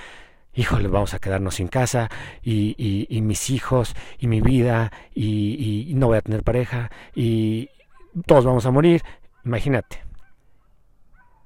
híjole, 0.54 0.88
vamos 0.88 1.14
a 1.14 1.19
quedarnos 1.19 1.57
sin 1.57 1.69
casa 1.69 2.11
y, 2.42 2.75
y, 3.09 3.21
mis 3.23 3.50
hijos 3.50 3.95
y 4.19 4.26
mi 4.26 4.40
vida 4.40 4.92
y, 5.14 5.87
y 5.88 5.95
no 5.95 6.09
voy 6.09 6.19
a 6.19 6.23
tener 6.23 6.42
pareja 6.42 6.90
y 7.14 7.71
todos 8.26 8.45
vamos 8.45 8.66
a 8.66 8.71
morir, 8.71 9.02
imagínate. 9.45 10.04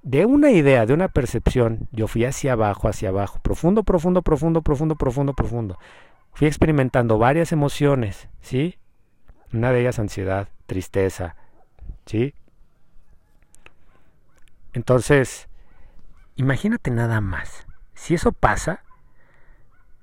De 0.03 0.27
una 0.27 0.51
idea, 0.51 0.85
de 0.85 0.93
una 0.93 1.09
percepción, 1.09 1.89
yo 1.91 2.09
fui 2.09 2.25
hacia 2.27 2.53
abajo, 2.53 2.89
hacia 2.89 3.09
abajo, 3.09 3.41
profundo, 3.43 3.85
profundo, 3.85 4.23
profundo, 4.23 4.61
profundo, 4.61 4.97
profundo, 4.97 5.33
profundo. 5.33 5.79
Fui 6.35 6.47
experimentando 6.47 7.17
varias 7.17 7.53
emociones, 7.53 8.29
¿sí? 8.43 8.79
Una 9.53 9.73
de 9.73 9.81
ellas 9.81 9.99
ansiedad, 9.99 10.49
tristeza, 10.67 11.37
¿sí? 12.05 12.35
Entonces, 14.75 15.49
imagínate 16.37 16.91
nada 16.91 17.23
más. 17.23 17.67
Si 17.95 18.15
eso 18.15 18.33
pasa, 18.33 18.84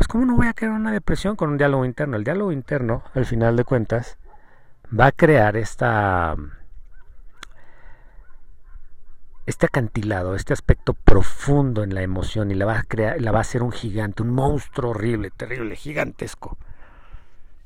pues 0.01 0.07
cómo 0.07 0.25
no 0.25 0.35
voy 0.35 0.47
a 0.47 0.53
crear 0.55 0.73
una 0.73 0.91
depresión 0.91 1.35
con 1.35 1.51
un 1.51 1.59
diálogo 1.59 1.85
interno. 1.85 2.17
El 2.17 2.23
diálogo 2.23 2.51
interno, 2.51 3.03
al 3.13 3.27
final 3.27 3.55
de 3.55 3.63
cuentas, 3.63 4.17
va 4.99 5.05
a 5.05 5.11
crear 5.11 5.55
esta 5.55 6.35
este 9.45 9.67
acantilado, 9.67 10.33
este 10.33 10.53
aspecto 10.53 10.95
profundo 10.95 11.83
en 11.83 11.93
la 11.93 12.01
emoción 12.01 12.49
y 12.49 12.55
la 12.55 12.65
va 12.65 12.79
a 12.79 12.83
crear, 12.83 13.21
la 13.21 13.31
va 13.31 13.37
a 13.37 13.41
hacer 13.41 13.61
un 13.61 13.71
gigante, 13.71 14.23
un 14.23 14.31
monstruo 14.31 14.89
horrible, 14.89 15.29
terrible, 15.29 15.75
gigantesco. 15.75 16.57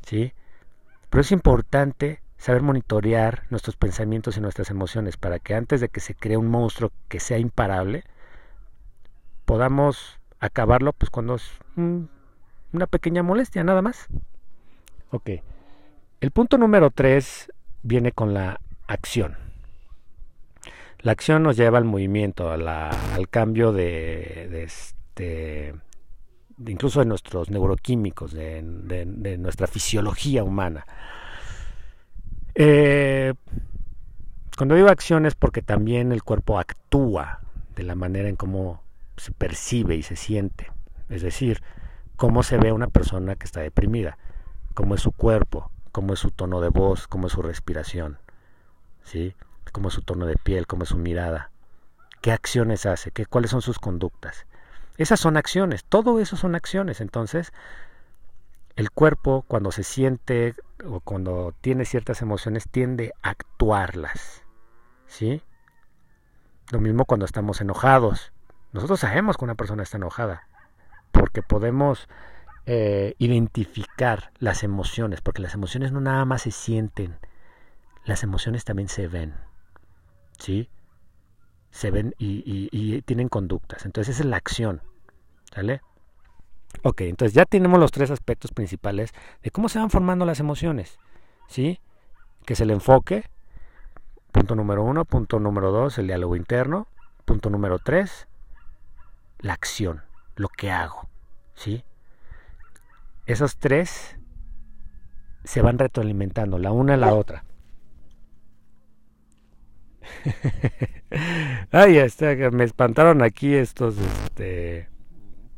¿Sí? 0.01 0.33
Pero 1.09 1.21
es 1.21 1.31
importante 1.31 2.21
saber 2.35 2.63
monitorear 2.63 3.43
nuestros 3.49 3.77
pensamientos 3.77 4.35
y 4.35 4.41
nuestras 4.41 4.69
emociones 4.69 5.15
para 5.15 5.39
que 5.39 5.55
antes 5.55 5.79
de 5.79 5.87
que 5.87 6.01
se 6.01 6.15
cree 6.15 6.35
un 6.35 6.47
monstruo 6.47 6.91
que 7.07 7.21
sea 7.21 7.37
imparable, 7.37 8.03
podamos 9.45 10.19
acabarlo 10.41 10.91
pues 10.91 11.09
cuando 11.09 11.35
es 11.35 11.49
una 12.75 12.87
pequeña 12.87 13.23
molestia, 13.23 13.63
nada 13.63 13.81
más. 13.81 14.07
Ok. 15.11 15.29
El 16.21 16.31
punto 16.31 16.57
número 16.57 16.91
tres 16.91 17.51
viene 17.83 18.11
con 18.11 18.33
la 18.33 18.59
acción. 18.87 19.37
La 20.99 21.11
acción 21.11 21.43
nos 21.43 21.55
lleva 21.55 21.77
al 21.77 21.85
movimiento, 21.85 22.49
al 22.49 23.29
cambio 23.29 23.71
de, 23.71 24.63
este, 24.63 25.75
incluso 26.65 26.99
de 26.99 27.05
nuestros 27.05 27.51
neuroquímicos, 27.51 28.33
de, 28.33 29.37
nuestra 29.37 29.67
fisiología 29.67 30.43
humana. 30.43 30.85
Eh, 32.55 33.33
cuando 34.57 34.75
digo 34.75 34.87
acción 34.87 35.25
es 35.25 35.35
porque 35.35 35.61
también 35.61 36.11
el 36.11 36.23
cuerpo 36.23 36.57
actúa 36.57 37.41
de 37.75 37.83
la 37.83 37.93
manera 37.93 38.29
en 38.29 38.35
cómo 38.35 38.81
se 39.17 39.31
percibe 39.31 39.95
y 39.95 40.01
se 40.01 40.15
siente. 40.15 40.71
Es 41.09 41.21
decir, 41.21 41.61
cómo 42.15 42.43
se 42.43 42.57
ve 42.57 42.71
una 42.71 42.87
persona 42.87 43.35
que 43.35 43.45
está 43.45 43.61
deprimida, 43.61 44.17
cómo 44.73 44.95
es 44.95 45.01
su 45.01 45.11
cuerpo, 45.11 45.71
cómo 45.91 46.13
es 46.13 46.19
su 46.19 46.31
tono 46.31 46.61
de 46.61 46.69
voz, 46.69 47.07
cómo 47.07 47.27
es 47.27 47.33
su 47.33 47.41
respiración, 47.41 48.17
¿sí? 49.03 49.35
cómo 49.71 49.89
es 49.89 49.93
su 49.93 50.01
tono 50.01 50.25
de 50.25 50.35
piel, 50.35 50.67
cómo 50.67 50.83
es 50.83 50.89
su 50.89 50.97
mirada, 50.97 51.51
qué 52.21 52.31
acciones 52.31 52.85
hace, 52.85 53.11
qué, 53.11 53.25
cuáles 53.25 53.51
son 53.51 53.61
sus 53.61 53.79
conductas. 53.79 54.45
Esas 54.97 55.19
son 55.19 55.35
acciones, 55.35 55.83
todo 55.83 56.19
eso 56.19 56.37
son 56.37 56.55
acciones. 56.55 57.01
Entonces, 57.01 57.51
el 58.77 58.91
cuerpo 58.91 59.43
cuando 59.47 59.71
se 59.71 59.83
siente 59.83 60.55
o 60.85 61.01
cuando 61.01 61.53
tiene 61.59 61.83
ciertas 61.83 62.21
emociones 62.21 62.69
tiende 62.69 63.13
a 63.21 63.31
actuarlas. 63.31 64.43
¿Sí? 65.07 65.41
Lo 66.71 66.79
mismo 66.79 67.03
cuando 67.05 67.25
estamos 67.25 67.59
enojados. 67.59 68.31
Nosotros 68.71 69.01
sabemos 69.01 69.35
que 69.37 69.45
una 69.45 69.55
persona 69.55 69.83
está 69.83 69.97
enojada 69.97 70.47
porque 71.19 71.41
podemos 71.41 72.07
eh, 72.65 73.15
identificar 73.17 74.31
las 74.39 74.63
emociones, 74.63 75.21
porque 75.21 75.41
las 75.41 75.53
emociones 75.53 75.91
no 75.91 76.01
nada 76.01 76.25
más 76.25 76.43
se 76.43 76.51
sienten, 76.51 77.17
las 78.05 78.23
emociones 78.23 78.65
también 78.65 78.89
se 78.89 79.07
ven. 79.07 79.33
¿Sí? 80.37 80.69
se 81.75 81.91
ven 81.91 82.15
y, 82.17 83.01
tienen 83.01 83.27
conductas. 83.27 83.85
Entonces 83.85 84.15
esa 84.15 84.23
es 84.23 84.29
la 84.29 84.37
acción. 84.37 84.81
¿Sale? 85.53 85.81
Ok, 86.83 87.01
entonces 87.01 87.33
ya 87.33 87.43
tenemos 87.43 87.79
los 87.81 87.91
tres 87.91 88.11
aspectos 88.11 88.51
principales 88.53 89.11
de 89.43 89.51
cómo 89.51 89.67
se 89.67 89.79
van 89.79 89.89
formando 89.89 90.25
las 90.25 90.39
emociones. 90.39 90.99
¿Sí? 91.49 91.81
Que 92.45 92.53
es 92.53 92.61
el 92.61 92.71
enfoque. 92.71 93.25
Punto 94.31 94.55
número 94.55 94.83
uno. 94.83 95.03
Punto 95.03 95.37
número 95.41 95.71
dos, 95.71 95.97
el 95.97 96.07
diálogo 96.07 96.37
interno. 96.37 96.87
Punto 97.25 97.49
número 97.49 97.77
tres, 97.77 98.29
la 99.39 99.51
acción, 99.51 100.03
lo 100.35 100.49
que 100.49 100.71
hago, 100.71 101.09
¿sí? 101.53 101.83
Esos 103.25 103.57
tres 103.57 104.17
se 105.43 105.61
van 105.61 105.79
retroalimentando, 105.79 106.57
la 106.57 106.71
una 106.71 106.95
a 106.95 106.97
la 106.97 107.13
otra. 107.13 107.43
Ay, 111.71 111.97
está, 111.97 112.35
me 112.51 112.63
espantaron 112.63 113.21
aquí 113.21 113.53
estos, 113.53 113.97
este, 113.97 114.89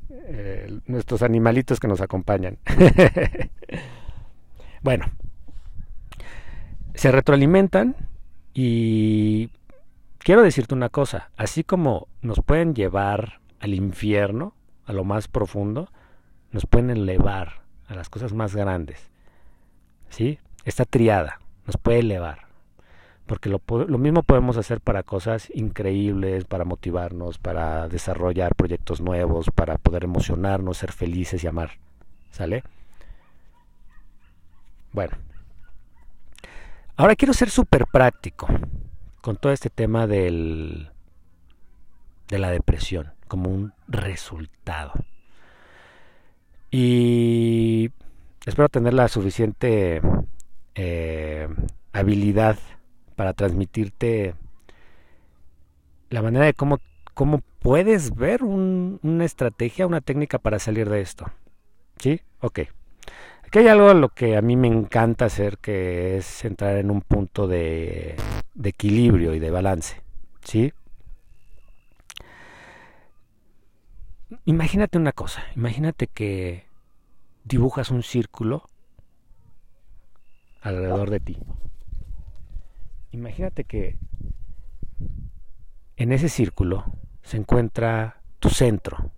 eh, 0.10 0.80
nuestros 0.86 1.22
animalitos 1.22 1.80
que 1.80 1.88
nos 1.88 2.02
acompañan. 2.02 2.58
bueno, 4.82 5.06
se 6.94 7.12
retroalimentan 7.12 7.96
y 8.54 9.50
quiero 10.20 10.42
decirte 10.42 10.76
una 10.76 10.90
cosa, 10.90 11.32
así 11.38 11.64
como 11.64 12.08
nos 12.22 12.42
pueden 12.42 12.74
llevar 12.74 13.40
al 13.60 13.74
infierno, 13.74 14.57
a 14.88 14.94
lo 14.94 15.04
más 15.04 15.28
profundo, 15.28 15.90
nos 16.52 16.66
pueden 16.66 16.90
elevar 16.90 17.62
a 17.88 17.94
las 17.94 18.10
cosas 18.10 18.34
más 18.34 18.56
grandes. 18.56 19.12
¿Sí? 20.10 20.40
Esta 20.64 20.86
triada 20.86 21.40
nos 21.66 21.78
puede 21.78 22.00
elevar. 22.00 22.48
Porque 23.26 23.50
lo, 23.50 23.62
lo, 23.68 23.98
mismo 23.98 24.24
podemos 24.24 24.56
hacer 24.56 24.80
para 24.80 25.04
cosas 25.04 25.52
increíbles, 25.54 26.46
para 26.46 26.64
motivarnos, 26.64 27.38
para 27.38 27.90
desarrollar 27.90 28.56
proyectos 28.56 29.02
nuevos, 29.02 29.52
para 29.54 29.78
poder 29.78 30.06
emocionarnos, 30.06 30.78
ser 30.78 30.94
felices 30.94 31.44
y 31.44 31.48
amar. 31.48 31.72
¿Sale? 32.32 32.64
Bueno. 34.94 35.18
Ahora 36.96 37.18
quiero 37.18 37.34
ser 37.34 37.50
súper 37.50 37.86
práctico 37.88 38.48
con 39.20 39.36
todo 39.36 39.52
este 39.52 39.70
tema 39.70 40.08
del, 40.08 40.90
de 42.30 42.40
la 42.40 42.50
depresión 42.50 43.17
como 43.28 43.50
un 43.50 43.74
resultado. 43.88 44.94
Y 46.72 47.92
espero 48.46 48.70
tener 48.70 48.94
la 48.94 49.08
suficiente 49.08 50.02
eh, 50.76 51.48
habilidad 51.94 52.58
para 53.16 53.34
transmitirte 53.34 54.36
la 56.10 56.22
manera 56.22 56.46
de 56.46 56.54
cómo, 56.54 56.80
cómo 57.14 57.42
puedes 57.60 58.16
ver 58.16 58.44
una 58.44 59.26
estrategia, 59.26 59.88
una 59.88 60.02
técnica 60.02 60.40
para 60.40 60.60
salir 60.60 60.90
de 60.90 61.02
esto. 61.02 61.26
¿Sí? 61.98 62.22
Ok. 62.40 62.60
Aquí 63.46 63.60
hay 63.60 63.68
algo 63.68 63.90
a 63.90 63.94
lo 63.94 64.10
que 64.10 64.36
a 64.36 64.42
mí 64.42 64.56
me 64.56 64.68
encanta 64.68 65.26
hacer, 65.26 65.58
que 65.58 66.18
es 66.18 66.44
entrar 66.44 66.78
en 66.78 66.92
un 66.92 67.02
punto 67.02 67.48
de, 67.48 68.16
de 68.54 68.70
equilibrio 68.70 69.34
y 69.34 69.40
de 69.40 69.52
balance. 69.52 70.02
¿Sí? 70.44 70.74
Imagínate 74.46 74.98
una 74.98 75.14
cosa, 75.14 75.44
imagínate 75.56 76.08
que 76.08 76.68
dibujas 77.46 77.92
un 77.92 78.04
círculo 78.04 78.68
alrededor 80.62 81.10
de 81.10 81.20
ti. 81.20 81.38
Imagínate 83.12 83.64
que 83.64 83.98
en 85.96 86.12
ese 86.12 86.28
círculo 86.28 86.86
se 87.24 87.38
encuentra 87.38 88.22
tu 88.40 88.50
centro, 88.50 89.12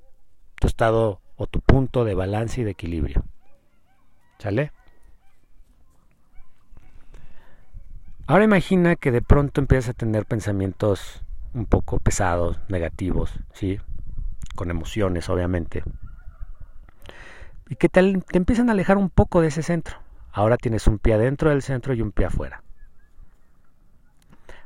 tu 0.55 0.67
estado 0.67 1.21
o 1.37 1.47
tu 1.47 1.59
punto 1.61 2.05
de 2.05 2.13
balance 2.13 2.61
y 2.61 2.63
de 2.63 2.71
equilibrio. 2.71 3.25
¿Sale? 4.37 4.71
Ahora 8.27 8.43
imagina 8.43 8.95
que 8.95 9.11
de 9.11 9.23
pronto 9.23 9.59
empiezas 9.59 9.89
a 9.89 9.93
tener 9.93 10.25
pensamientos 10.25 11.23
un 11.55 11.65
poco 11.65 11.99
pesados, 11.99 12.59
negativos, 12.69 13.33
¿sí? 13.53 13.79
Con 14.59 14.71
emociones, 14.71 15.29
obviamente. 15.29 15.85
Y 17.69 17.75
que 17.75 17.87
te, 17.87 18.01
empiezan 18.33 18.67
a 18.67 18.73
alejar 18.73 18.97
un 18.97 19.09
poco 19.09 19.39
de 19.39 19.47
ese 19.47 19.63
centro. 19.63 19.99
Ahora 20.33 20.57
tienes 20.57 20.85
un 20.85 20.99
pie 20.99 21.13
adentro 21.13 21.49
del 21.49 21.61
centro 21.61 21.93
y 21.93 22.01
un 22.01 22.11
pie 22.11 22.25
afuera. 22.25 22.61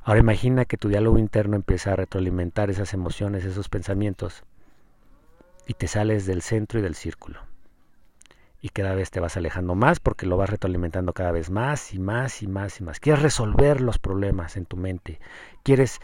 Ahora 0.01 0.19
imagina 0.19 0.65
que 0.65 0.77
tu 0.77 0.89
diálogo 0.89 1.19
interno 1.19 1.55
empieza 1.55 1.93
a 1.93 1.95
retroalimentar 1.95 2.71
esas 2.71 2.95
emociones, 2.95 3.45
esos 3.45 3.69
pensamientos, 3.69 4.43
y 5.67 5.75
te 5.75 5.87
sales 5.87 6.25
del 6.25 6.41
centro 6.41 6.79
y 6.79 6.81
del 6.81 6.95
círculo. 6.95 7.41
Y 8.61 8.69
cada 8.69 8.95
vez 8.95 9.11
te 9.11 9.19
vas 9.19 9.37
alejando 9.37 9.75
más 9.75 9.99
porque 9.99 10.25
lo 10.25 10.37
vas 10.37 10.49
retroalimentando 10.49 11.13
cada 11.13 11.31
vez 11.31 11.51
más 11.51 11.93
y 11.93 11.99
más 11.99 12.41
y 12.41 12.47
más 12.47 12.79
y 12.79 12.83
más. 12.83 12.99
Quieres 12.99 13.21
resolver 13.21 13.79
los 13.79 13.99
problemas 13.99 14.57
en 14.57 14.65
tu 14.65 14.75
mente. 14.75 15.19
Quieres 15.61 15.99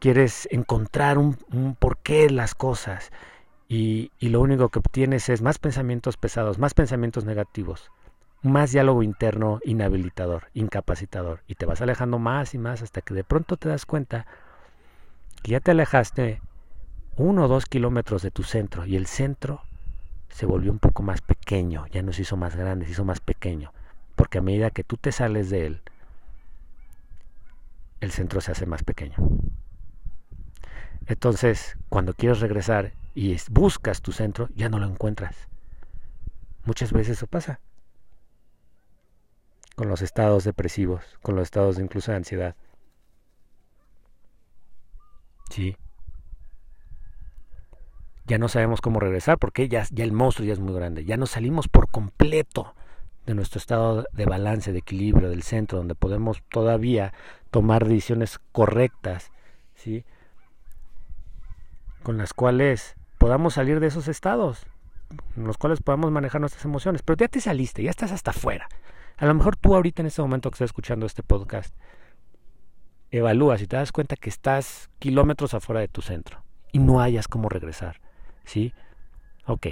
quieres 0.00 0.48
encontrar 0.50 1.18
un, 1.18 1.36
porqué 1.78 2.22
de 2.22 2.30
las 2.30 2.54
cosas 2.54 3.12
y, 3.68 4.10
y, 4.18 4.30
lo 4.30 4.40
único 4.40 4.68
que 4.70 4.80
obtienes 4.80 5.28
es 5.28 5.42
más 5.42 5.58
pensamientos 5.58 6.16
pesados, 6.16 6.58
más 6.58 6.74
pensamientos 6.74 7.24
negativos, 7.24 7.92
más 8.42 8.72
diálogo 8.72 9.02
interno 9.02 9.60
inhabilitador, 9.64 10.48
incapacitador 10.54 11.42
y 11.46 11.54
te 11.54 11.66
vas 11.66 11.80
alejando 11.80 12.18
más 12.18 12.54
y 12.54 12.58
más 12.58 12.82
hasta 12.82 13.02
que 13.02 13.14
de 13.14 13.22
pronto 13.22 13.56
te 13.56 13.68
das 13.68 13.86
cuenta 13.86 14.26
que 15.42 15.52
ya 15.52 15.60
te 15.60 15.70
alejaste 15.70 16.40
uno 17.16 17.44
o 17.44 17.48
dos 17.48 17.66
kilómetros 17.66 18.22
de 18.22 18.30
tu 18.30 18.42
centro 18.42 18.86
y 18.86 18.96
el 18.96 19.06
centro 19.06 19.62
se 20.30 20.46
volvió 20.46 20.72
un 20.72 20.78
poco 20.78 21.02
más 21.02 21.20
pequeño, 21.20 21.86
ya 21.88 22.02
no 22.02 22.12
se 22.12 22.22
hizo 22.22 22.36
más 22.36 22.56
grande, 22.56 22.86
se 22.86 22.92
hizo 22.92 23.04
más 23.04 23.20
pequeño, 23.20 23.72
porque 24.16 24.38
a 24.38 24.42
medida 24.42 24.70
que 24.70 24.84
tú 24.84 24.96
te 24.96 25.12
sales 25.12 25.50
de 25.50 25.66
él, 25.66 25.82
el 28.00 28.10
centro 28.12 28.40
se 28.40 28.52
hace 28.52 28.64
más 28.64 28.82
pequeño. 28.82 29.16
Entonces, 31.10 31.76
cuando 31.88 32.14
quieres 32.14 32.38
regresar 32.38 32.92
y 33.16 33.36
buscas 33.50 34.00
tu 34.00 34.12
centro, 34.12 34.48
ya 34.54 34.68
no 34.68 34.78
lo 34.78 34.86
encuentras. 34.86 35.48
Muchas 36.64 36.92
veces 36.92 37.16
eso 37.16 37.26
pasa. 37.26 37.58
Con 39.74 39.88
los 39.88 40.02
estados 40.02 40.44
depresivos, 40.44 41.02
con 41.20 41.34
los 41.34 41.42
estados 41.42 41.76
de 41.76 41.82
incluso 41.82 42.12
de 42.12 42.18
ansiedad. 42.18 42.54
Sí. 45.50 45.76
Ya 48.26 48.38
no 48.38 48.46
sabemos 48.46 48.80
cómo 48.80 49.00
regresar 49.00 49.36
porque 49.36 49.68
ya, 49.68 49.84
ya 49.90 50.04
el 50.04 50.12
monstruo 50.12 50.46
ya 50.46 50.52
es 50.52 50.60
muy 50.60 50.74
grande. 50.74 51.04
Ya 51.04 51.16
nos 51.16 51.30
salimos 51.32 51.66
por 51.66 51.90
completo 51.90 52.76
de 53.26 53.34
nuestro 53.34 53.58
estado 53.58 54.06
de 54.12 54.26
balance, 54.26 54.70
de 54.70 54.78
equilibrio, 54.78 55.28
del 55.28 55.42
centro, 55.42 55.78
donde 55.78 55.96
podemos 55.96 56.40
todavía 56.52 57.12
tomar 57.50 57.84
decisiones 57.88 58.38
correctas, 58.52 59.32
¿sí? 59.74 60.04
Con 62.02 62.18
las 62.18 62.32
cuales 62.32 62.96
podamos 63.18 63.54
salir 63.54 63.80
de 63.80 63.88
esos 63.88 64.08
estados, 64.08 64.66
en 65.36 65.44
los 65.44 65.58
cuales 65.58 65.80
podamos 65.80 66.10
manejar 66.10 66.40
nuestras 66.40 66.64
emociones. 66.64 67.02
Pero 67.02 67.16
ya 67.16 67.28
te 67.28 67.40
saliste, 67.40 67.82
ya 67.82 67.90
estás 67.90 68.12
hasta 68.12 68.30
afuera. 68.30 68.68
A 69.16 69.26
lo 69.26 69.34
mejor 69.34 69.56
tú 69.56 69.74
ahorita 69.74 70.02
en 70.02 70.06
este 70.06 70.22
momento 70.22 70.50
que 70.50 70.54
estás 70.54 70.70
escuchando 70.70 71.06
este 71.06 71.22
podcast, 71.22 71.74
evalúas 73.10 73.60
y 73.60 73.66
te 73.66 73.76
das 73.76 73.92
cuenta 73.92 74.16
que 74.16 74.30
estás 74.30 74.90
kilómetros 74.98 75.54
afuera 75.54 75.80
de 75.80 75.88
tu 75.88 76.00
centro 76.00 76.42
y 76.72 76.78
no 76.78 77.00
hayas 77.00 77.28
cómo 77.28 77.48
regresar. 77.48 78.00
¿Sí? 78.44 78.72
Ok. 79.46 79.68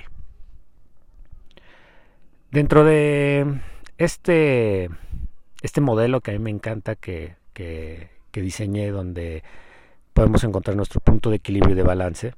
Dentro 2.50 2.84
de 2.84 3.60
este, 3.98 4.90
este 5.62 5.80
modelo 5.80 6.20
que 6.20 6.30
a 6.30 6.34
mí 6.34 6.38
me 6.40 6.50
encanta 6.50 6.96
que, 6.96 7.36
que, 7.52 8.10
que 8.30 8.40
diseñé, 8.40 8.90
donde 8.90 9.42
podemos 10.18 10.42
encontrar 10.42 10.76
nuestro 10.76 11.00
punto 11.00 11.30
de 11.30 11.36
equilibrio 11.36 11.74
y 11.74 11.76
de 11.76 11.84
balance. 11.84 12.34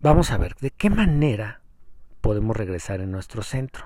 Vamos 0.00 0.32
a 0.32 0.36
ver 0.36 0.56
de 0.56 0.72
qué 0.72 0.90
manera 0.90 1.60
podemos 2.20 2.56
regresar 2.56 3.00
en 3.00 3.12
nuestro 3.12 3.44
centro. 3.44 3.84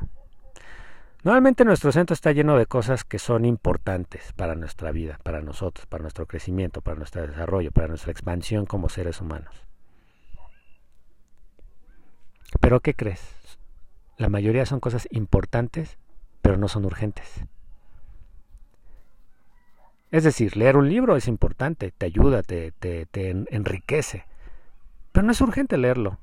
Normalmente 1.25 1.67
nuestro 1.67 1.93
centro 1.93 2.15
está 2.15 2.33
lleno 2.33 2.57
de 2.57 2.65
cosas 2.65 3.05
que 3.05 3.19
son 3.19 3.45
importantes 3.45 4.33
para 4.33 4.55
nuestra 4.55 4.93
vida, 4.93 5.21
para 5.23 5.43
nosotros, 5.43 5.85
para 5.85 6.01
nuestro 6.01 6.25
crecimiento, 6.25 6.81
para 6.81 6.97
nuestro 6.97 7.27
desarrollo, 7.27 7.71
para 7.71 7.89
nuestra 7.89 8.13
expansión 8.13 8.65
como 8.65 8.89
seres 8.89 9.21
humanos. 9.21 9.67
Pero 12.63 12.81
¿qué 12.81 12.95
crees? 12.95 13.59
La 14.17 14.31
mayoría 14.31 14.65
son 14.65 14.81
cosas 14.81 15.07
importantes, 15.11 15.99
pero 16.41 16.57
no 16.57 16.67
son 16.69 16.87
urgentes. 16.87 17.45
Es 20.11 20.25
decir, 20.25 20.57
leer 20.57 20.77
un 20.77 20.89
libro 20.89 21.17
es 21.17 21.27
importante, 21.29 21.93
te 21.97 22.07
ayuda, 22.07 22.43
te, 22.43 22.73
enriquece, 23.51 24.25
pero 25.13 25.27
no 25.27 25.33
es 25.33 25.41
urgente 25.41 25.77
leerlo. 25.77 26.19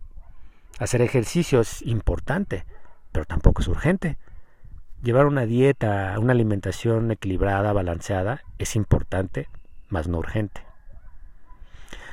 Hacer 0.79 1.01
ejercicio 1.01 1.59
es 1.61 1.81
importante, 1.81 2.65
pero 3.11 3.25
tampoco 3.25 3.61
es 3.61 3.67
urgente. 3.67 4.17
Llevar 5.03 5.25
una 5.25 5.45
dieta, 5.45 6.15
una 6.17 6.31
alimentación 6.31 7.11
equilibrada, 7.11 7.73
balanceada, 7.73 8.41
es 8.57 8.75
importante, 8.75 9.49
más 9.89 10.07
no 10.07 10.17
urgente. 10.17 10.61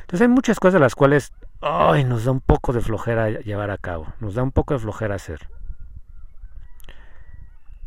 Entonces 0.00 0.22
hay 0.22 0.28
muchas 0.28 0.59
cosas 0.59 0.80
las 0.80 0.96
cuales 0.96 1.33
ay, 1.61 2.04
nos 2.04 2.24
da 2.24 2.33
un 2.33 2.40
poco 2.40 2.72
de 2.72 2.80
flojera 2.80 3.30
llevar 3.30 3.70
a 3.70 3.78
cabo, 3.78 4.09
nos 4.18 4.35
da 4.35 4.42
un 4.42 4.50
poco 4.50 4.74
de 4.74 4.80
flojera 4.80 5.14
hacer. 5.14 5.48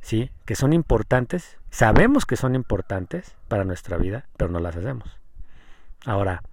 ¿Sí? 0.03 0.29
que 0.45 0.55
son 0.55 0.73
importantes, 0.73 1.57
sabemos 1.71 2.25
que 2.25 2.35
son 2.35 2.53
importantes 2.53 3.35
para 3.47 3.63
nuestra 3.63 3.97
vida, 3.97 4.25
pero 4.37 4.51
no 4.51 4.59
las 4.59 4.75
hacemos. 4.75 5.17
Ahora, 6.05 6.43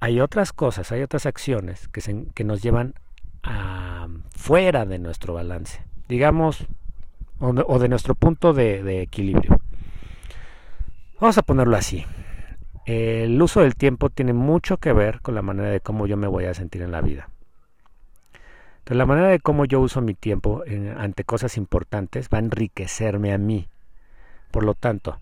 hay 0.00 0.20
otras 0.20 0.52
cosas, 0.52 0.92
hay 0.92 1.02
otras 1.02 1.26
acciones 1.26 1.88
que, 1.88 2.00
se, 2.00 2.26
que 2.34 2.44
nos 2.44 2.62
llevan 2.62 2.94
a, 3.42 4.06
fuera 4.30 4.86
de 4.86 4.98
nuestro 4.98 5.34
balance, 5.34 5.82
digamos, 6.08 6.66
o 7.40 7.52
de, 7.52 7.64
o 7.66 7.78
de 7.78 7.88
nuestro 7.88 8.14
punto 8.14 8.54
de, 8.54 8.82
de 8.82 9.02
equilibrio. 9.02 9.58
Vamos 11.20 11.36
a 11.38 11.42
ponerlo 11.42 11.76
así. 11.76 12.06
El 12.84 13.42
uso 13.42 13.62
del 13.62 13.74
tiempo 13.74 14.10
tiene 14.10 14.32
mucho 14.32 14.76
que 14.76 14.92
ver 14.92 15.20
con 15.20 15.34
la 15.34 15.42
manera 15.42 15.70
de 15.70 15.80
cómo 15.80 16.06
yo 16.06 16.16
me 16.16 16.28
voy 16.28 16.44
a 16.44 16.54
sentir 16.54 16.82
en 16.82 16.92
la 16.92 17.00
vida. 17.00 17.28
Entonces, 18.86 18.98
la 18.98 19.06
manera 19.06 19.28
de 19.30 19.40
cómo 19.40 19.64
yo 19.64 19.80
uso 19.80 20.00
mi 20.00 20.14
tiempo 20.14 20.62
en, 20.64 20.96
ante 20.96 21.24
cosas 21.24 21.56
importantes 21.56 22.28
va 22.32 22.38
a 22.38 22.42
enriquecerme 22.42 23.32
a 23.32 23.38
mí. 23.38 23.66
Por 24.52 24.62
lo 24.62 24.74
tanto, 24.74 25.20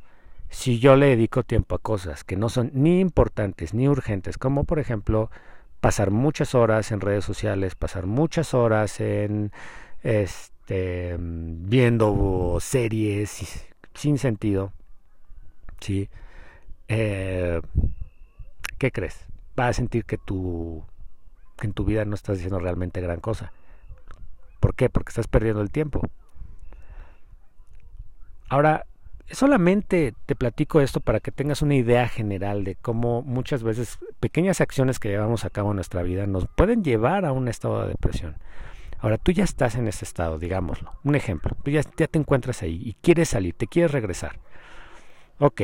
si 0.50 0.80
yo 0.80 0.96
le 0.96 1.06
dedico 1.06 1.44
tiempo 1.44 1.74
a 1.74 1.78
cosas 1.78 2.24
que 2.24 2.36
no 2.36 2.50
son 2.50 2.72
ni 2.74 3.00
importantes 3.00 3.72
ni 3.72 3.88
urgentes, 3.88 4.36
como 4.36 4.64
por 4.64 4.80
ejemplo 4.80 5.30
pasar 5.80 6.10
muchas 6.10 6.54
horas 6.54 6.92
en 6.92 7.00
redes 7.00 7.24
sociales, 7.24 7.74
pasar 7.74 8.04
muchas 8.04 8.52
horas 8.52 9.00
en 9.00 9.50
este 10.02 11.16
viendo 11.18 12.58
series 12.60 13.64
sin 13.94 14.18
sentido, 14.18 14.74
¿sí? 15.80 16.10
Eh, 16.88 17.62
¿Qué 18.76 18.92
crees? 18.92 19.26
Vas 19.56 19.70
a 19.70 19.72
sentir 19.72 20.04
que 20.04 20.18
tu 20.18 20.84
en 21.64 21.72
tu 21.72 21.84
vida 21.84 22.04
no 22.04 22.14
estás 22.14 22.38
haciendo 22.38 22.58
realmente 22.58 23.00
gran 23.00 23.20
cosa. 23.20 23.52
¿Por 24.60 24.74
qué? 24.74 24.88
Porque 24.88 25.10
estás 25.10 25.28
perdiendo 25.28 25.60
el 25.60 25.70
tiempo. 25.70 26.00
Ahora, 28.48 28.86
solamente 29.30 30.14
te 30.26 30.36
platico 30.36 30.80
esto 30.80 31.00
para 31.00 31.20
que 31.20 31.30
tengas 31.30 31.62
una 31.62 31.74
idea 31.74 32.08
general 32.08 32.64
de 32.64 32.76
cómo 32.76 33.22
muchas 33.22 33.62
veces 33.62 33.98
pequeñas 34.20 34.60
acciones 34.60 34.98
que 34.98 35.08
llevamos 35.08 35.44
a 35.44 35.50
cabo 35.50 35.70
en 35.70 35.76
nuestra 35.76 36.02
vida 36.02 36.26
nos 36.26 36.46
pueden 36.46 36.84
llevar 36.84 37.24
a 37.24 37.32
un 37.32 37.48
estado 37.48 37.82
de 37.82 37.88
depresión. 37.88 38.36
Ahora, 39.00 39.18
tú 39.18 39.32
ya 39.32 39.44
estás 39.44 39.74
en 39.74 39.86
ese 39.86 40.04
estado, 40.04 40.38
digámoslo. 40.38 40.92
Un 41.02 41.14
ejemplo, 41.14 41.56
tú 41.62 41.70
ya, 41.70 41.82
te 41.82 42.18
encuentras 42.18 42.62
ahí 42.62 42.80
y 42.84 42.94
quieres 42.94 43.30
salir, 43.30 43.54
te 43.54 43.66
quieres 43.66 43.92
regresar. 43.92 44.38
Ok. 45.38 45.62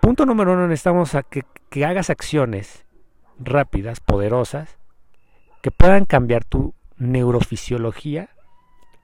Punto 0.00 0.26
número 0.26 0.52
uno, 0.52 0.68
necesitamos 0.68 1.14
a 1.14 1.22
que 1.24 1.84
hagas 1.84 2.10
acciones 2.10 2.84
rápidas, 3.38 4.00
poderosas, 4.00 4.78
que 5.62 5.70
puedan 5.70 6.04
cambiar 6.04 6.44
tu 6.44 6.74
neurofisiología 6.96 8.30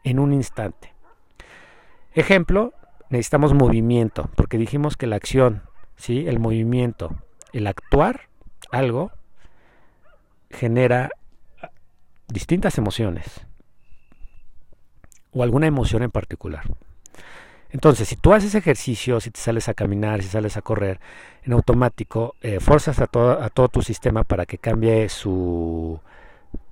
en 0.04 0.18
un 0.18 0.32
instante. 0.32 0.94
Ejemplo, 2.14 2.72
necesitamos 3.10 3.54
movimiento, 3.54 4.30
porque 4.36 4.58
dijimos 4.58 4.96
que 4.96 5.06
la 5.06 5.16
acción, 5.16 5.62
¿sí? 5.96 6.26
el 6.26 6.38
movimiento, 6.38 7.16
el 7.52 7.66
actuar 7.66 8.28
algo, 8.70 9.12
genera 10.50 11.10
distintas 12.28 12.78
emociones 12.78 13.46
o 15.32 15.42
alguna 15.42 15.66
emoción 15.66 16.02
en 16.02 16.10
particular. 16.10 16.64
Entonces, 17.70 18.08
si 18.08 18.16
tú 18.16 18.32
haces 18.32 18.54
ejercicio, 18.54 19.20
si 19.20 19.30
te 19.30 19.40
sales 19.40 19.68
a 19.68 19.74
caminar, 19.74 20.22
si 20.22 20.28
sales 20.28 20.56
a 20.56 20.62
correr, 20.62 21.00
en 21.42 21.52
automático 21.52 22.34
eh, 22.40 22.60
forzas 22.60 23.00
a 23.00 23.06
todo, 23.06 23.42
a 23.42 23.50
todo 23.50 23.68
tu 23.68 23.82
sistema 23.82 24.24
para 24.24 24.46
que 24.46 24.58
cambie 24.58 25.08
su, 25.08 26.00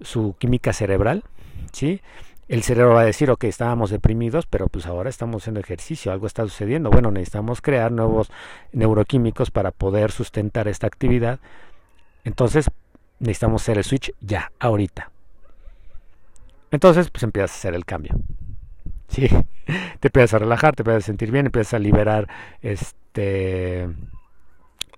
su 0.00 0.34
química 0.38 0.72
cerebral, 0.72 1.24
¿sí? 1.72 2.00
El 2.48 2.62
cerebro 2.62 2.94
va 2.94 3.00
a 3.00 3.04
decir, 3.04 3.30
ok, 3.30 3.44
estábamos 3.44 3.90
deprimidos, 3.90 4.46
pero 4.46 4.68
pues 4.68 4.86
ahora 4.86 5.10
estamos 5.10 5.42
haciendo 5.42 5.58
ejercicio, 5.58 6.12
algo 6.12 6.28
está 6.28 6.44
sucediendo. 6.44 6.90
Bueno, 6.90 7.10
necesitamos 7.10 7.60
crear 7.60 7.90
nuevos 7.90 8.30
neuroquímicos 8.72 9.50
para 9.50 9.72
poder 9.72 10.12
sustentar 10.12 10.68
esta 10.68 10.86
actividad. 10.86 11.40
Entonces, 12.22 12.70
necesitamos 13.18 13.62
hacer 13.62 13.78
el 13.78 13.84
switch 13.84 14.12
ya, 14.20 14.52
ahorita. 14.60 15.10
Entonces, 16.70 17.10
pues 17.10 17.24
empiezas 17.24 17.50
a 17.50 17.54
hacer 17.54 17.74
el 17.74 17.84
cambio. 17.84 18.14
Sí, 19.08 19.28
te 20.00 20.08
empiezas 20.08 20.34
a 20.34 20.38
relajar, 20.38 20.74
te 20.74 20.82
empiezas 20.82 21.04
a 21.04 21.06
sentir 21.06 21.30
bien, 21.30 21.46
empiezas 21.46 21.74
a 21.74 21.78
liberar 21.78 22.28
este 22.62 23.88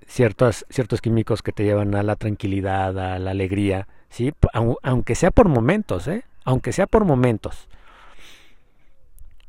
ciertos, 0.07 0.67
ciertos 0.71 1.01
químicos 1.01 1.43
que 1.43 1.53
te 1.53 1.65
llevan 1.65 1.95
a 1.95 2.03
la 2.03 2.17
tranquilidad, 2.17 2.99
a 2.99 3.19
la 3.19 3.31
alegría, 3.31 3.87
¿sí? 4.09 4.33
aunque 4.83 5.15
sea 5.15 5.31
por 5.31 5.49
momentos, 5.49 6.09
¿eh? 6.09 6.25
aunque 6.45 6.73
sea 6.73 6.87
por 6.87 7.05
momentos. 7.05 7.69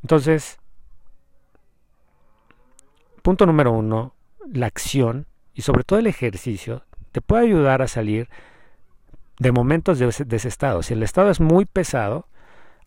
Entonces, 0.04 0.60
punto 3.22 3.46
número 3.46 3.72
uno, 3.72 4.14
la 4.54 4.68
acción 4.68 5.26
y 5.54 5.62
sobre 5.62 5.84
todo 5.84 6.00
el 6.00 6.08
ejercicio 6.08 6.84
te 7.12 7.22
puede 7.22 7.46
ayudar 7.46 7.82
a 7.82 7.88
salir 7.88 8.30
de 9.40 9.52
momentos 9.52 10.00
de 10.00 10.08
ese, 10.08 10.26
de 10.26 10.36
ese 10.36 10.50
estado. 10.50 10.84
Si 10.84 10.94
el 10.94 11.04
estado 11.04 11.30
es 11.32 11.40
muy 11.40 11.66
pesado, 11.66 12.28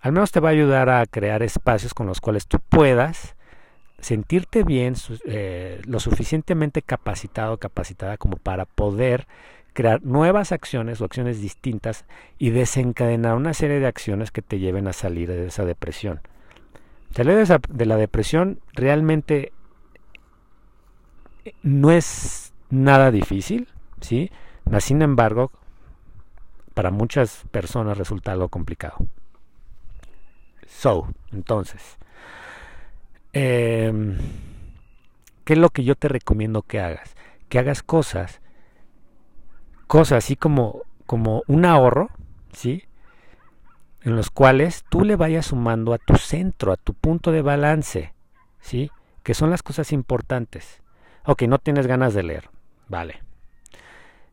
al 0.02 0.12
menos 0.12 0.32
te 0.32 0.40
va 0.40 0.48
a 0.48 0.52
ayudar 0.52 0.90
a 0.90 1.06
crear 1.06 1.42
espacios 1.42 1.94
con 1.94 2.06
los 2.06 2.20
cuales 2.20 2.46
tú 2.48 2.58
puedas 2.68 3.36
sentirte 4.00 4.64
bien, 4.64 4.94
eh, 5.26 5.80
lo 5.86 6.00
suficientemente 6.00 6.82
capacitado, 6.82 7.58
capacitada 7.58 8.16
como 8.16 8.36
para 8.36 8.64
poder 8.64 9.28
crear 9.74 10.02
nuevas 10.02 10.50
acciones 10.50 11.00
o 11.00 11.04
acciones 11.04 11.40
distintas 11.40 12.04
y 12.36 12.50
desencadenar 12.50 13.36
una 13.36 13.54
serie 13.54 13.78
de 13.78 13.86
acciones 13.86 14.32
que 14.32 14.42
te 14.42 14.58
lleven 14.58 14.88
a 14.88 14.92
salir 14.92 15.28
de 15.28 15.46
esa 15.46 15.64
depresión. 15.64 16.20
Salir 17.14 17.36
de, 17.36 17.60
de 17.68 17.86
la 17.86 17.96
depresión 17.96 18.58
realmente 18.72 19.52
no 21.62 21.92
es 21.92 22.52
nada 22.70 23.12
difícil, 23.12 23.68
¿sí? 24.00 24.32
Sin 24.80 25.00
embargo, 25.00 25.52
para 26.74 26.90
muchas 26.90 27.44
personas 27.52 27.98
resulta 27.98 28.32
algo 28.32 28.48
complicado. 28.48 28.96
So, 30.66 31.12
entonces, 31.32 31.98
eh, 33.32 33.92
¿qué 35.44 35.52
es 35.54 35.58
lo 35.58 35.70
que 35.70 35.84
yo 35.84 35.94
te 35.94 36.08
recomiendo 36.08 36.62
que 36.62 36.80
hagas? 36.80 37.14
Que 37.48 37.58
hagas 37.58 37.82
cosas, 37.82 38.40
cosas 39.86 40.24
así 40.24 40.36
como, 40.36 40.82
como 41.06 41.42
un 41.46 41.64
ahorro, 41.64 42.10
¿sí? 42.52 42.84
En 44.02 44.16
los 44.16 44.30
cuales 44.30 44.84
tú 44.88 45.04
le 45.04 45.16
vayas 45.16 45.46
sumando 45.46 45.94
a 45.94 45.98
tu 45.98 46.16
centro, 46.16 46.72
a 46.72 46.76
tu 46.76 46.94
punto 46.94 47.30
de 47.32 47.42
balance, 47.42 48.14
¿sí? 48.60 48.90
Que 49.22 49.34
son 49.34 49.50
las 49.50 49.62
cosas 49.62 49.92
importantes. 49.92 50.82
Ok, 51.24 51.42
no 51.42 51.58
tienes 51.58 51.86
ganas 51.86 52.14
de 52.14 52.22
leer, 52.24 52.50
vale 52.88 53.31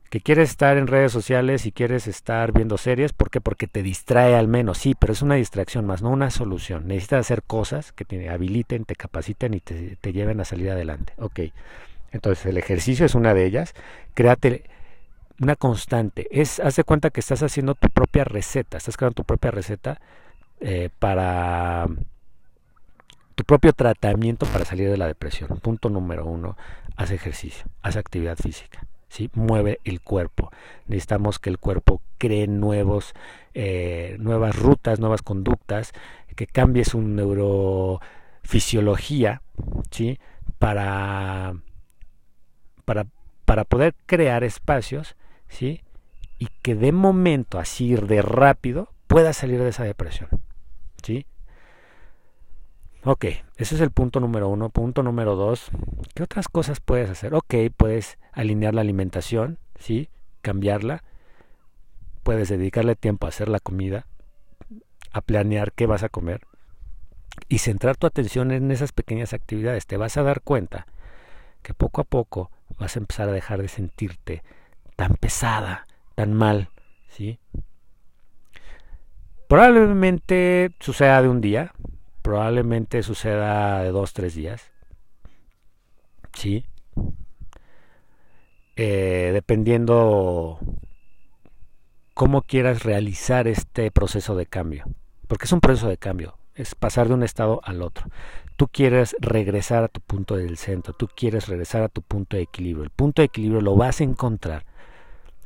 que 0.10 0.22
quieres 0.22 0.50
estar 0.50 0.78
en 0.78 0.88
redes 0.88 1.12
sociales 1.12 1.66
y 1.66 1.72
quieres 1.72 2.08
estar 2.08 2.52
viendo 2.52 2.78
series, 2.78 3.14
¿por 3.14 3.30
qué? 3.30 3.42
Porque 3.42 3.68
te 3.68 3.84
distrae 3.84 4.36
al 4.36 4.48
menos, 4.48 4.80
sí, 4.80 4.96
pero 4.98 5.14
es 5.14 5.22
una 5.22 5.36
distracción 5.36 5.86
más, 5.86 6.02
no 6.02 6.10
una 6.10 6.32
solución. 6.32 6.88
Necesitas 6.88 7.22
hacer 7.22 7.44
cosas 7.44 7.92
que 7.92 8.06
te 8.06 8.30
habiliten, 8.30 8.86
te 8.86 8.96
capaciten 8.96 9.54
y 9.54 9.60
te, 9.60 9.98
te 9.98 10.12
lleven 10.14 10.40
a 10.40 10.46
salir 10.46 10.72
adelante. 10.72 11.14
Ok, 11.18 11.42
entonces 12.12 12.46
el 12.48 12.58
ejercicio 12.58 13.06
es 13.06 13.14
una 13.14 13.34
de 13.34 13.46
ellas. 13.46 13.74
Créate 14.16 14.64
una 15.40 15.56
constante. 15.56 16.28
Es, 16.32 16.60
haz 16.60 16.76
de 16.76 16.84
cuenta 16.84 17.12
que 17.12 17.20
estás 17.20 17.44
haciendo 17.44 17.76
tu 17.76 17.90
propia 17.90 18.24
receta, 18.24 18.78
estás 18.78 18.98
creando 18.98 19.16
tu 19.16 19.24
propia 19.24 19.52
receta 19.52 20.02
eh, 20.60 20.90
para 21.00 21.88
tu 23.36 23.44
propio 23.46 23.72
tratamiento 23.74 24.46
para 24.48 24.66
salir 24.66 24.90
de 24.90 24.98
la 24.98 25.08
depresión. 25.08 25.60
Punto 25.60 25.90
número 25.90 26.26
uno, 26.26 26.58
haz 26.98 27.12
ejercicio, 27.12 27.66
haz 27.84 27.96
actividad 27.96 28.38
física. 28.38 28.86
¿Sí? 29.10 29.30
mueve 29.34 29.80
el 29.84 30.00
cuerpo. 30.02 30.52
Necesitamos 30.88 31.40
que 31.40 31.50
el 31.50 31.58
cuerpo 31.58 32.02
cree 32.18 32.48
nuevos, 32.48 33.14
eh, 33.54 34.16
nuevas 34.20 34.56
rutas, 34.56 35.00
nuevas 35.00 35.22
conductas, 35.22 35.92
que 36.36 36.48
cambie 36.48 36.86
su 36.86 37.02
neurofisiología 37.02 39.42
¿sí? 39.92 40.18
para, 40.58 41.54
para, 42.86 43.08
para 43.44 43.66
poder 43.66 43.94
crear 44.06 44.46
espacios 44.46 45.18
¿sí? 45.50 45.82
y 46.38 46.48
que 46.62 46.76
de 46.76 46.94
momento, 46.94 47.60
así 47.60 47.96
de 47.96 48.22
rápido, 48.22 48.94
pueda 49.08 49.34
salir 49.34 49.62
de 49.62 49.68
esa 49.70 49.84
depresión. 49.84 50.30
¿sí? 51.04 51.26
Ok, 53.06 53.26
ese 53.56 53.76
es 53.76 53.82
el 53.82 53.92
punto 53.92 54.20
número 54.20 54.50
uno. 54.50 54.70
Punto 54.70 55.04
número 55.04 55.36
dos, 55.36 55.72
¿qué 56.16 56.24
otras 56.24 56.50
cosas 56.50 56.82
puedes 56.82 57.10
hacer? 57.10 57.34
Ok, 57.34 57.56
puedes 57.76 58.20
alinear 58.34 58.74
la 58.74 58.82
alimentación, 58.82 59.58
¿sí? 59.80 60.10
Cambiarla. 60.42 61.04
Puedes 62.24 62.50
dedicarle 62.50 62.96
tiempo 62.96 63.26
a 63.26 63.30
hacer 63.30 63.48
la 63.48 63.60
comida, 63.60 64.06
a 65.12 65.22
planear 65.22 65.72
qué 65.72 65.86
vas 65.86 66.04
a 66.04 66.10
comer 66.10 66.42
y 67.48 67.60
centrar 67.60 67.96
tu 67.96 68.06
atención 68.06 68.52
en 68.52 68.70
esas 68.70 68.92
pequeñas 68.92 69.34
actividades. 69.34 69.88
Te 69.88 69.98
vas 69.98 70.18
a 70.18 70.24
dar 70.24 70.42
cuenta 70.42 70.86
que 71.62 71.74
poco 71.74 72.02
a 72.02 72.04
poco 72.04 72.52
vas 72.78 72.96
a 72.96 73.00
empezar 73.00 73.30
a 73.30 73.34
dejar 73.34 73.62
de 73.62 73.70
sentirte 73.70 74.44
tan 74.98 75.16
pesada, 75.16 75.88
tan 76.16 76.34
mal, 76.34 76.70
¿sí? 77.08 77.40
Probablemente 79.48 80.76
suceda 80.80 81.22
de 81.22 81.30
un 81.30 81.42
día, 81.42 81.74
probablemente 82.30 83.02
suceda 83.02 83.82
de 83.82 83.90
dos, 83.90 84.14
tres 84.14 84.36
días. 84.36 84.72
¿Sí? 86.34 86.64
eh, 88.82 89.32
dependiendo 89.34 90.60
cómo 92.14 92.44
quieras 92.44 92.84
realizar 92.84 93.48
este 93.48 93.90
proceso 93.90 94.36
de 94.36 94.46
cambio. 94.46 94.86
Porque 95.28 95.46
es 95.46 95.52
un 95.52 95.60
proceso 95.60 95.90
de 95.90 95.98
cambio, 95.98 96.38
es 96.54 96.76
pasar 96.76 97.08
de 97.08 97.16
un 97.16 97.24
estado 97.24 97.62
al 97.64 97.82
otro. 97.82 98.06
Tú 98.58 98.68
quieres 98.68 99.16
regresar 99.20 99.84
a 99.84 99.88
tu 99.88 100.00
punto 100.00 100.38
del 100.38 100.56
centro, 100.58 100.94
tú 100.94 101.10
quieres 101.14 101.48
regresar 101.48 101.82
a 101.82 101.90
tu 101.90 102.04
punto 102.04 102.38
de 102.38 102.44
equilibrio. 102.44 102.84
El 102.84 102.92
punto 102.92 103.24
de 103.24 103.26
equilibrio 103.26 103.60
lo 103.60 103.76
vas 103.76 104.00
a 104.00 104.06
encontrar 104.06 104.66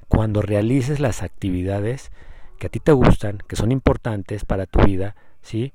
cuando 0.10 0.44
realices 0.44 1.00
las 1.00 1.24
actividades 1.24 2.12
que 2.60 2.68
a 2.68 2.70
ti 2.70 2.80
te 2.80 2.92
gustan, 2.92 3.40
que 3.48 3.56
son 3.56 3.72
importantes 3.72 4.46
para 4.46 4.68
tu 4.68 4.80
vida, 4.84 5.16
¿sí? 5.42 5.74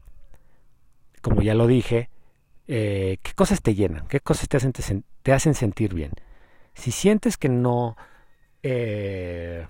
Como 1.20 1.42
ya 1.42 1.54
lo 1.54 1.66
dije, 1.66 2.10
eh, 2.66 3.18
¿qué 3.22 3.32
cosas 3.34 3.62
te 3.62 3.74
llenan? 3.74 4.06
¿Qué 4.08 4.20
cosas 4.20 4.48
te 4.48 4.56
hacen, 4.56 4.72
te, 5.22 5.32
hacen 5.32 5.54
sentir 5.54 5.94
bien? 5.94 6.12
Si 6.74 6.90
sientes 6.90 7.36
que 7.36 7.48
no 7.48 7.96
eh, 8.62 9.66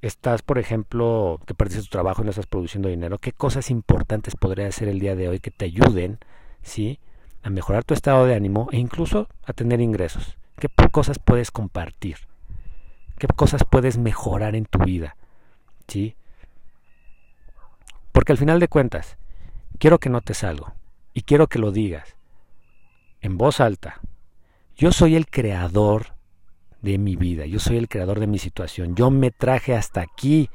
estás, 0.00 0.42
por 0.42 0.58
ejemplo, 0.58 1.40
que 1.46 1.54
perdiste 1.54 1.82
tu 1.82 1.88
trabajo 1.88 2.22
y 2.22 2.24
no 2.24 2.30
estás 2.30 2.46
produciendo 2.46 2.88
dinero, 2.88 3.18
¿qué 3.18 3.32
cosas 3.32 3.70
importantes 3.70 4.36
podría 4.36 4.68
hacer 4.68 4.88
el 4.88 5.00
día 5.00 5.14
de 5.14 5.28
hoy 5.28 5.40
que 5.40 5.50
te 5.50 5.66
ayuden, 5.66 6.18
¿sí? 6.62 7.00
A 7.42 7.50
mejorar 7.50 7.84
tu 7.84 7.94
estado 7.94 8.26
de 8.26 8.34
ánimo 8.34 8.68
e 8.72 8.78
incluso 8.78 9.28
a 9.44 9.52
tener 9.52 9.80
ingresos. 9.80 10.38
¿Qué 10.58 10.68
cosas 10.90 11.18
puedes 11.18 11.50
compartir? 11.50 12.16
¿Qué 13.18 13.26
cosas 13.26 13.64
puedes 13.64 13.98
mejorar 13.98 14.54
en 14.54 14.64
tu 14.64 14.78
vida? 14.78 15.16
¿Sí? 15.86 16.16
Porque 18.12 18.32
al 18.32 18.38
final 18.38 18.60
de 18.60 18.68
cuentas, 18.68 19.16
quiero 19.78 19.98
que 19.98 20.08
notes 20.08 20.44
algo 20.44 20.74
y 21.12 21.22
quiero 21.22 21.46
que 21.46 21.58
lo 21.58 21.72
digas 21.72 22.16
en 23.20 23.36
voz 23.38 23.60
alta. 23.60 24.00
Yo 24.76 24.92
soy 24.92 25.16
el 25.16 25.26
creador 25.26 26.14
de 26.82 26.98
mi 26.98 27.16
vida, 27.16 27.46
yo 27.46 27.58
soy 27.58 27.76
el 27.76 27.88
creador 27.88 28.20
de 28.20 28.26
mi 28.26 28.38
situación, 28.38 28.94
yo 28.94 29.10
me 29.10 29.30
traje 29.30 29.74
hasta 29.74 30.00
aquí. 30.00 30.50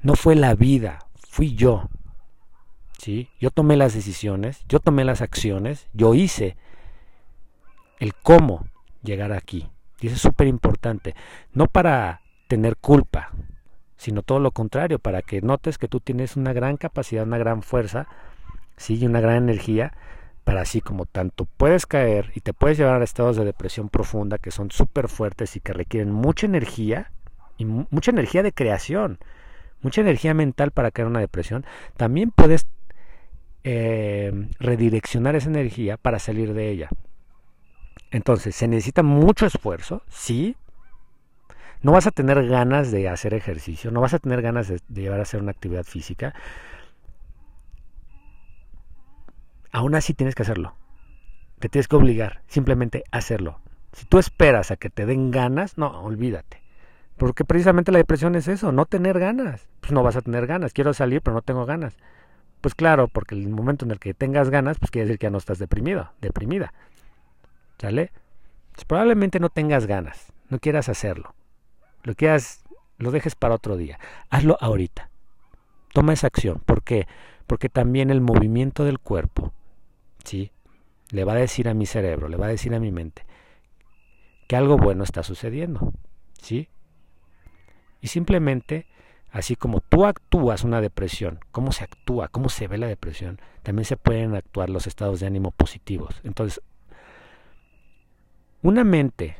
No 0.00 0.14
fue 0.14 0.36
la 0.36 0.54
vida, 0.54 1.06
fui 1.28 1.54
yo. 1.54 1.88
¿Sí? 2.98 3.28
Yo 3.40 3.50
tomé 3.50 3.76
las 3.76 3.94
decisiones, 3.94 4.64
yo 4.68 4.78
tomé 4.78 5.04
las 5.04 5.22
acciones, 5.22 5.88
yo 5.94 6.14
hice 6.14 6.56
el 7.98 8.14
cómo 8.14 8.66
llegar 9.02 9.32
aquí. 9.32 9.68
Y 10.00 10.06
eso 10.06 10.16
es 10.16 10.22
súper 10.22 10.46
importante. 10.46 11.14
No 11.52 11.66
para 11.66 12.22
tener 12.46 12.76
culpa, 12.76 13.32
sino 14.00 14.22
todo 14.22 14.38
lo 14.38 14.50
contrario, 14.50 14.98
para 14.98 15.20
que 15.20 15.42
notes 15.42 15.76
que 15.76 15.86
tú 15.86 16.00
tienes 16.00 16.34
una 16.34 16.54
gran 16.54 16.78
capacidad, 16.78 17.24
una 17.24 17.36
gran 17.36 17.62
fuerza, 17.62 18.08
¿sí? 18.78 18.96
y 18.96 19.04
una 19.04 19.20
gran 19.20 19.36
energía 19.36 19.92
para 20.42 20.62
así 20.62 20.80
como 20.80 21.04
tanto 21.04 21.44
puedes 21.44 21.84
caer 21.84 22.32
y 22.34 22.40
te 22.40 22.54
puedes 22.54 22.78
llevar 22.78 23.02
a 23.02 23.04
estados 23.04 23.36
de 23.36 23.44
depresión 23.44 23.90
profunda 23.90 24.38
que 24.38 24.50
son 24.50 24.70
súper 24.70 25.08
fuertes 25.08 25.54
y 25.54 25.60
que 25.60 25.74
requieren 25.74 26.10
mucha 26.12 26.46
energía 26.46 27.12
y 27.58 27.66
mucha 27.66 28.10
energía 28.10 28.42
de 28.42 28.52
creación, 28.52 29.18
mucha 29.82 30.00
energía 30.00 30.32
mental 30.32 30.70
para 30.70 30.90
caer 30.90 31.04
en 31.04 31.10
una 31.10 31.20
depresión, 31.20 31.66
también 31.98 32.30
puedes 32.30 32.66
eh, 33.64 34.32
redireccionar 34.58 35.36
esa 35.36 35.50
energía 35.50 35.98
para 35.98 36.18
salir 36.18 36.54
de 36.54 36.70
ella. 36.70 36.88
Entonces, 38.10 38.56
se 38.56 38.66
necesita 38.66 39.02
mucho 39.02 39.44
esfuerzo, 39.44 40.02
sí. 40.08 40.56
No 41.82 41.92
vas 41.92 42.06
a 42.06 42.10
tener 42.10 42.46
ganas 42.46 42.90
de 42.90 43.08
hacer 43.08 43.32
ejercicio, 43.32 43.90
no 43.90 44.00
vas 44.00 44.12
a 44.12 44.18
tener 44.18 44.42
ganas 44.42 44.68
de, 44.68 44.80
llevar 44.88 45.18
a 45.18 45.22
hacer 45.22 45.40
una 45.40 45.50
actividad 45.50 45.84
física, 45.84 46.34
aún 49.72 49.94
así 49.94 50.12
tienes 50.12 50.34
que 50.34 50.42
hacerlo. 50.42 50.74
Te 51.58 51.68
tienes 51.68 51.88
que 51.88 51.96
obligar, 51.96 52.42
simplemente 52.48 53.04
a 53.10 53.18
hacerlo. 53.18 53.60
Si 53.92 54.04
tú 54.06 54.18
esperas 54.18 54.70
a 54.70 54.76
que 54.76 54.90
te 54.90 55.06
den 55.06 55.30
ganas, 55.30 55.78
no, 55.78 55.88
olvídate. 56.02 56.62
Porque 57.16 57.44
precisamente 57.44 57.92
la 57.92 57.98
depresión 57.98 58.34
es 58.34 58.48
eso, 58.48 58.72
no 58.72 58.86
tener 58.86 59.18
ganas. 59.18 59.68
Pues 59.80 59.92
no 59.92 60.02
vas 60.02 60.16
a 60.16 60.22
tener 60.22 60.46
ganas. 60.46 60.72
Quiero 60.72 60.94
salir, 60.94 61.20
pero 61.20 61.34
no 61.34 61.42
tengo 61.42 61.66
ganas. 61.66 61.96
Pues 62.60 62.74
claro, 62.74 63.08
porque 63.08 63.34
el 63.34 63.48
momento 63.48 63.84
en 63.84 63.90
el 63.90 63.98
que 63.98 64.14
tengas 64.14 64.48
ganas, 64.48 64.78
pues 64.78 64.90
quiere 64.90 65.06
decir 65.06 65.18
que 65.18 65.26
ya 65.26 65.30
no 65.30 65.38
estás 65.38 65.58
deprimido, 65.58 66.12
deprimida. 66.20 66.72
¿Sale? 67.78 68.12
Pues 68.72 68.84
probablemente 68.84 69.40
no 69.40 69.48
tengas 69.48 69.86
ganas, 69.86 70.32
no 70.48 70.58
quieras 70.58 70.88
hacerlo. 70.88 71.34
Lo 72.02 72.14
quieras, 72.14 72.64
lo 72.98 73.10
dejes 73.10 73.34
para 73.34 73.54
otro 73.54 73.76
día. 73.76 73.98
Hazlo 74.30 74.56
ahorita. 74.60 75.10
Toma 75.92 76.12
esa 76.12 76.28
acción. 76.28 76.60
¿Por 76.64 76.82
qué? 76.82 77.06
Porque 77.46 77.68
también 77.68 78.10
el 78.10 78.20
movimiento 78.20 78.84
del 78.84 78.98
cuerpo 78.98 79.52
¿sí? 80.24 80.52
Le 81.10 81.24
va 81.24 81.32
a 81.32 81.36
decir 81.36 81.68
a 81.68 81.74
mi 81.74 81.86
cerebro, 81.86 82.28
le 82.28 82.36
va 82.36 82.46
a 82.46 82.50
decir 82.50 82.74
a 82.74 82.80
mi 82.80 82.92
mente 82.92 83.26
que 84.46 84.56
algo 84.56 84.76
bueno 84.76 85.04
está 85.04 85.22
sucediendo, 85.22 85.92
¿sí? 86.40 86.68
Y 88.00 88.08
simplemente, 88.08 88.86
así 89.30 89.54
como 89.54 89.80
tú 89.80 90.06
actúas 90.06 90.64
una 90.64 90.80
depresión, 90.80 91.38
cómo 91.52 91.70
se 91.70 91.84
actúa, 91.84 92.28
cómo 92.28 92.48
se 92.48 92.66
ve 92.66 92.78
la 92.78 92.88
depresión, 92.88 93.40
también 93.62 93.84
se 93.84 93.96
pueden 93.96 94.34
actuar 94.34 94.68
los 94.68 94.88
estados 94.88 95.20
de 95.20 95.28
ánimo 95.28 95.52
positivos. 95.52 96.20
Entonces, 96.24 96.60
una 98.62 98.82
mente 98.82 99.36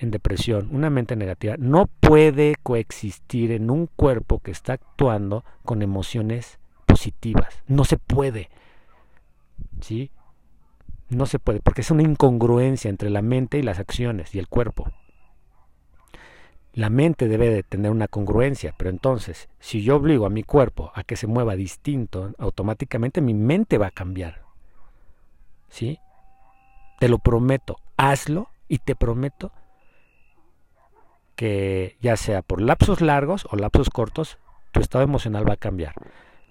en 0.00 0.10
depresión, 0.10 0.68
una 0.72 0.90
mente 0.90 1.14
negativa, 1.14 1.56
no 1.58 1.86
puede 2.00 2.56
coexistir 2.62 3.52
en 3.52 3.70
un 3.70 3.86
cuerpo 3.86 4.40
que 4.40 4.50
está 4.50 4.72
actuando 4.74 5.44
con 5.64 5.82
emociones 5.82 6.58
positivas. 6.86 7.62
No 7.66 7.84
se 7.84 7.98
puede. 7.98 8.48
¿sí? 9.80 10.10
No 11.08 11.26
se 11.26 11.38
puede, 11.38 11.60
porque 11.60 11.80
es 11.80 11.90
una 11.90 12.02
incongruencia 12.02 12.88
entre 12.88 13.10
la 13.10 13.22
mente 13.22 13.58
y 13.58 13.62
las 13.62 13.78
acciones 13.78 14.34
y 14.34 14.38
el 14.38 14.48
cuerpo. 14.48 14.90
La 16.72 16.88
mente 16.88 17.26
debe 17.26 17.50
de 17.50 17.64
tener 17.64 17.90
una 17.90 18.06
congruencia, 18.06 18.74
pero 18.76 18.90
entonces, 18.90 19.48
si 19.58 19.82
yo 19.82 19.96
obligo 19.96 20.24
a 20.24 20.30
mi 20.30 20.44
cuerpo 20.44 20.92
a 20.94 21.02
que 21.02 21.16
se 21.16 21.26
mueva 21.26 21.56
distinto, 21.56 22.32
automáticamente 22.38 23.20
mi 23.20 23.34
mente 23.34 23.76
va 23.76 23.88
a 23.88 23.90
cambiar. 23.90 24.42
¿Sí? 25.68 25.98
Te 27.00 27.08
lo 27.08 27.18
prometo, 27.18 27.76
hazlo 27.96 28.50
y 28.68 28.78
te 28.78 28.94
prometo 28.94 29.52
que 31.40 31.96
ya 32.02 32.18
sea 32.18 32.42
por 32.42 32.60
lapsos 32.60 33.00
largos 33.00 33.48
o 33.50 33.56
lapsos 33.56 33.88
cortos, 33.88 34.36
tu 34.72 34.80
estado 34.80 35.02
emocional 35.02 35.48
va 35.48 35.54
a 35.54 35.56
cambiar. 35.56 35.94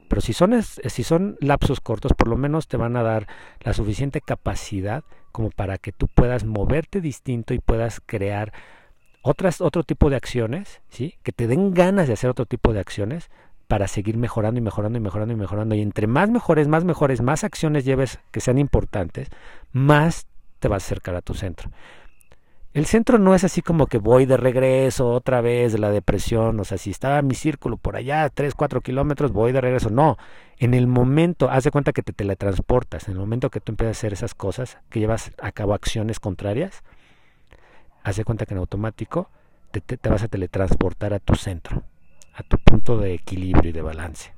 Pero 0.08 0.19
si 0.19 0.34
son, 0.34 0.63
si 0.63 1.04
son 1.04 1.38
lapsos 1.41 1.80
cortos, 1.80 2.13
por 2.13 2.28
lo 2.28 2.38
menos 2.38 2.67
te 2.67 2.75
van 2.75 2.97
a 2.97 3.04
dar 3.04 3.28
la 3.60 3.73
suficiente 3.73 4.19
capacidad 4.19 5.04
como 5.32 5.52
para 5.52 5.78
que 5.78 5.91
tú 5.91 6.08
puedas 6.08 6.43
moverte 6.43 7.02
distinto 7.02 7.54
y 7.54 7.60
puedas 7.60 8.02
crear 8.04 8.52
otras, 9.21 9.62
otro 9.62 9.84
tipo 9.84 10.10
de 10.10 10.15
acciones, 10.15 10.82
¿sí? 10.89 11.19
que 11.21 11.34
te 11.34 11.45
den 11.45 11.75
ganas 11.75 12.08
de 12.08 12.13
hacer 12.13 12.32
otro 12.32 12.47
tipo 12.47 12.73
de 12.73 12.80
acciones 12.80 13.30
para 13.67 13.88
seguir 13.88 14.17
mejorando 14.17 14.60
y 14.60 14.63
mejorando 14.63 14.97
y 14.97 15.02
mejorando 15.02 15.36
y 15.36 15.38
mejorando. 15.38 15.75
Y 15.75 15.82
entre 15.82 16.08
más 16.08 16.32
mejores, 16.32 16.67
más 16.67 16.84
mejores, 16.84 17.21
más 17.21 17.43
acciones 17.43 17.86
lleves 17.86 18.17
que 18.32 18.39
sean 18.39 18.58
importantes, 18.58 19.30
más 19.71 20.25
te 20.58 20.67
vas 20.67 20.82
a 20.82 20.88
acercar 20.88 21.13
a 21.13 21.21
tu 21.21 21.36
centro. 21.36 21.69
El 22.71 22.86
centro 22.86 23.17
no 23.17 23.34
es 23.34 23.43
así 23.43 23.63
como 23.63 23.88
que 23.88 23.97
voy 23.97 24.27
de 24.27 24.38
regreso 24.38 25.10
otra 25.10 25.41
vez 25.41 25.73
de 25.73 25.79
la 25.79 25.89
depresión, 25.89 26.60
o 26.60 26.63
sea, 26.63 26.77
si 26.77 26.91
estaba 26.91 27.23
mi 27.23 27.34
círculo 27.34 27.77
por 27.77 27.95
allá, 27.95 28.29
3, 28.29 28.53
4 28.53 28.82
kilómetros, 28.82 29.32
voy 29.32 29.51
de 29.51 29.60
regreso. 29.60 29.89
No, 29.89 30.17
en 30.60 30.75
el 30.75 30.86
momento, 30.86 31.49
haz 31.49 31.63
de 31.63 31.71
cuenta 31.71 31.93
que 31.93 32.03
te 32.03 32.13
teletransportas, 32.13 33.08
en 33.08 33.13
el 33.13 33.19
momento 33.19 33.49
que 33.49 33.60
tú 33.60 33.71
empiezas 33.71 33.97
a 33.97 33.99
hacer 33.99 34.13
esas 34.13 34.36
cosas, 34.36 34.77
que 34.89 34.99
llevas 34.99 35.32
a 35.41 35.51
cabo 35.51 35.73
acciones 35.73 36.19
contrarias, 36.19 36.84
haz 38.03 38.17
de 38.17 38.23
cuenta 38.23 38.45
que 38.45 38.53
en 38.53 38.60
automático 38.60 39.29
te, 39.71 39.82
te 39.82 40.10
vas 40.10 40.21
a 40.21 40.27
teletransportar 40.27 41.13
a 41.13 41.19
tu 41.19 41.34
centro, 41.34 41.82
a 42.36 42.43
tu 42.43 42.60
punto 42.60 42.97
de 42.97 43.15
equilibrio 43.15 43.71
y 43.71 43.73
de 43.73 43.82
balance. 43.82 44.34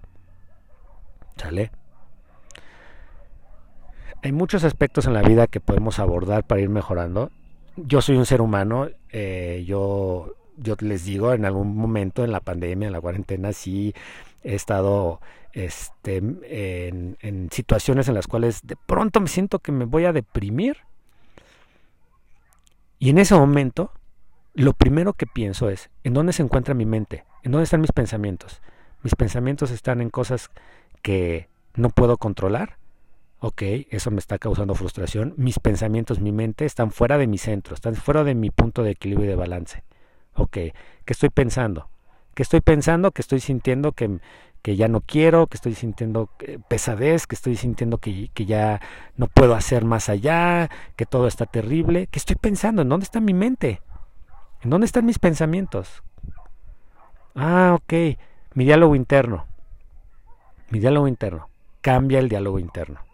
¿Sale? 1.36 1.72
Hay 4.24 4.32
muchos 4.32 4.64
aspectos 4.64 5.06
en 5.06 5.14
la 5.14 5.22
vida 5.22 5.48
que 5.48 5.60
podemos 5.60 6.00
abordar 6.00 6.46
para 6.46 6.62
ir 6.62 6.70
mejorando 6.70 7.30
yo 7.76 8.02
soy 8.02 8.18
un 8.18 8.26
ser 8.26 8.42
humano, 8.42 8.90
eh, 9.10 9.64
yo, 9.66 10.36
yo 10.58 10.76
les 10.80 11.06
digo, 11.06 11.34
en 11.34 11.46
algún 11.46 11.76
momento 11.76 12.24
en 12.24 12.32
la 12.32 12.40
pandemia, 12.40 12.88
en 12.88 12.94
la 12.94 13.02
cuarentena, 13.02 13.54
sí 13.54 13.94
he 14.44 14.56
estado 14.56 15.22
este, 15.54 16.18
en, 16.18 17.18
en 17.20 17.50
situaciones 17.52 18.08
en 18.08 18.16
las 18.16 18.28
cuales 18.28 18.62
de 18.64 18.76
pronto 18.76 19.20
me 19.22 19.28
siento 19.28 19.60
que 19.60 19.72
me 19.72 19.86
voy 19.86 20.06
a 20.06 20.14
deprimir. 20.14 20.78
Y 23.00 23.10
en 23.10 23.18
ese 23.18 23.36
momento, 23.36 23.92
lo 24.54 24.74
primero 24.74 25.14
que 25.14 25.26
pienso 25.26 25.70
es, 25.70 25.90
¿en 26.04 26.14
dónde 26.14 26.34
se 26.34 26.44
encuentra 26.44 26.74
mi 26.74 26.86
mente? 26.86 27.26
¿En 27.44 27.52
dónde 27.52 27.64
están 27.64 27.82
mis 27.82 27.92
pensamientos? 27.92 28.62
Mis 29.02 29.16
pensamientos 29.16 29.72
están 29.72 30.02
en 30.02 30.10
cosas 30.10 30.50
que 31.02 31.50
no 31.74 31.90
puedo 31.90 32.18
controlar 32.18 32.78
ok, 33.42 33.64
eso 33.90 34.12
me 34.12 34.20
está 34.20 34.38
causando 34.38 34.76
frustración, 34.76 35.34
mis 35.36 35.60
pensamientos, 35.60 36.20
mi 36.20 36.32
mente 36.32 36.66
están 36.66 36.92
fuera 36.92 37.18
de 37.18 37.26
mi 37.26 37.40
centro, 37.40 37.74
están 37.74 37.96
fuera 37.96 38.24
de 38.24 38.36
mi 38.36 38.52
punto 38.52 38.84
de 38.84 38.92
equilibrio 38.92 39.26
y 39.26 39.30
de 39.30 39.36
balance. 39.36 39.84
Ok, 40.36 40.54
¿qué 40.54 40.74
estoy 41.08 41.30
pensando? 41.30 41.90
¿Qué 42.36 42.44
estoy 42.44 42.62
pensando? 42.62 43.12
¿Qué 43.12 43.22
estoy 43.22 43.40
sintiendo 43.40 43.94
que, 43.94 44.20
que 44.62 44.76
ya 44.76 44.88
no 44.88 45.02
quiero? 45.02 45.48
¿Que 45.48 45.58
estoy 45.58 45.74
sintiendo 45.74 46.30
eh, 46.40 46.60
pesadez? 46.68 47.26
¿Que 47.26 47.36
estoy 47.36 47.56
sintiendo 47.56 47.98
que, 47.98 48.30
que 48.34 48.46
ya 48.46 48.80
no 49.18 49.28
puedo 49.28 49.56
hacer 49.56 49.86
más 49.86 50.08
allá? 50.08 50.70
¿Que 50.96 51.08
todo 51.08 51.28
está 51.28 51.48
terrible? 51.48 52.08
¿Qué 52.12 52.20
estoy 52.20 52.36
pensando? 52.36 52.84
¿En 52.84 52.90
dónde 52.90 53.06
está 53.06 53.20
mi 53.20 53.34
mente? 53.34 53.82
¿En 54.62 54.70
dónde 54.70 54.86
están 54.86 55.06
mis 55.06 55.20
pensamientos? 55.20 56.04
Ah, 57.36 57.76
ok, 57.76 58.18
mi 58.54 58.66
diálogo 58.66 58.96
interno. 58.96 59.48
Mi 60.70 60.80
diálogo 60.80 61.08
interno. 61.08 61.50
Cambia 61.82 62.20
el 62.20 62.30
diálogo 62.30 62.60
interno. 62.60 63.11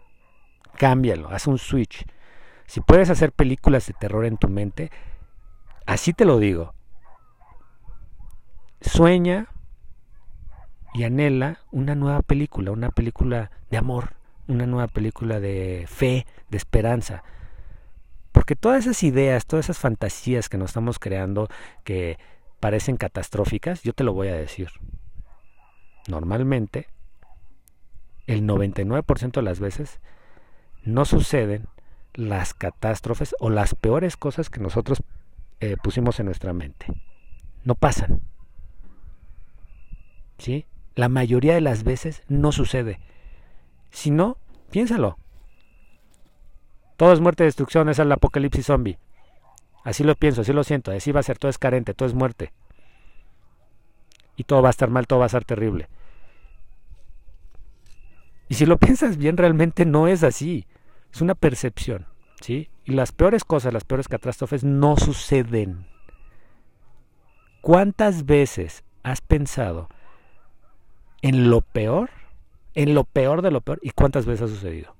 Cámbialo, 0.78 1.28
haz 1.28 1.46
un 1.48 1.58
switch. 1.58 2.06
Si 2.66 2.80
puedes 2.80 3.10
hacer 3.10 3.32
películas 3.32 3.86
de 3.88 3.94
terror 3.94 4.24
en 4.24 4.36
tu 4.36 4.48
mente, 4.48 4.90
así 5.86 6.12
te 6.12 6.24
lo 6.24 6.38
digo. 6.38 6.72
Sueña 8.80 9.48
y 10.94 11.02
anhela 11.02 11.58
una 11.72 11.96
nueva 11.96 12.22
película, 12.22 12.70
una 12.70 12.90
película 12.90 13.50
de 13.70 13.76
amor, 13.76 14.14
una 14.46 14.66
nueva 14.66 14.86
película 14.86 15.40
de 15.40 15.84
fe, 15.88 16.26
de 16.48 16.56
esperanza. 16.56 17.24
Porque 18.30 18.54
todas 18.54 18.84
esas 18.84 19.02
ideas, 19.02 19.46
todas 19.46 19.66
esas 19.66 19.78
fantasías 19.78 20.48
que 20.48 20.58
nos 20.58 20.70
estamos 20.70 21.00
creando 21.00 21.48
que 21.82 22.18
parecen 22.60 22.96
catastróficas, 22.96 23.82
yo 23.82 23.92
te 23.94 24.04
lo 24.04 24.12
voy 24.12 24.28
a 24.28 24.34
decir. 24.34 24.68
Normalmente, 26.06 26.86
el 28.28 28.46
99% 28.46 29.32
de 29.32 29.42
las 29.42 29.58
veces, 29.58 30.00
no 30.88 31.04
suceden 31.04 31.66
las 32.14 32.54
catástrofes 32.54 33.36
o 33.38 33.50
las 33.50 33.74
peores 33.74 34.16
cosas 34.16 34.50
que 34.50 34.60
nosotros 34.60 35.02
eh, 35.60 35.76
pusimos 35.82 36.18
en 36.18 36.26
nuestra 36.26 36.52
mente. 36.52 36.86
No 37.64 37.74
pasan. 37.74 38.22
¿Sí? 40.38 40.66
La 40.94 41.08
mayoría 41.08 41.54
de 41.54 41.60
las 41.60 41.84
veces 41.84 42.22
no 42.28 42.52
sucede. 42.52 43.00
Si 43.90 44.10
no, 44.10 44.38
piénsalo. 44.70 45.18
Todo 46.96 47.12
es 47.12 47.20
muerte 47.20 47.44
destrucción, 47.44 47.88
es 47.88 47.98
el 47.98 48.10
apocalipsis 48.10 48.66
zombie. 48.66 48.98
Así 49.84 50.02
lo 50.04 50.16
pienso, 50.16 50.40
así 50.40 50.52
lo 50.52 50.64
siento, 50.64 50.90
así 50.90 51.12
va 51.12 51.20
a 51.20 51.22
ser, 51.22 51.38
todo 51.38 51.50
es 51.50 51.58
carente, 51.58 51.94
todo 51.94 52.08
es 52.08 52.14
muerte. 52.14 52.52
Y 54.36 54.44
todo 54.44 54.62
va 54.62 54.68
a 54.68 54.70
estar 54.70 54.90
mal, 54.90 55.06
todo 55.06 55.20
va 55.20 55.26
a 55.26 55.30
ser 55.30 55.44
terrible. 55.44 55.88
Y 58.48 58.54
si 58.54 58.66
lo 58.66 58.78
piensas 58.78 59.18
bien, 59.18 59.36
realmente 59.36 59.84
no 59.84 60.08
es 60.08 60.24
así. 60.24 60.66
Es 61.12 61.20
una 61.20 61.34
percepción, 61.34 62.06
¿sí? 62.40 62.68
Y 62.84 62.92
las 62.92 63.12
peores 63.12 63.44
cosas, 63.44 63.72
las 63.72 63.84
peores 63.84 64.08
catástrofes 64.08 64.64
no 64.64 64.96
suceden. 64.96 65.86
¿Cuántas 67.60 68.24
veces 68.26 68.84
has 69.02 69.20
pensado 69.20 69.88
en 71.22 71.50
lo 71.50 71.60
peor, 71.60 72.10
en 72.74 72.94
lo 72.94 73.04
peor 73.04 73.42
de 73.42 73.50
lo 73.50 73.60
peor, 73.60 73.78
y 73.82 73.90
cuántas 73.90 74.26
veces 74.26 74.42
ha 74.50 74.54
sucedido. 74.54 74.94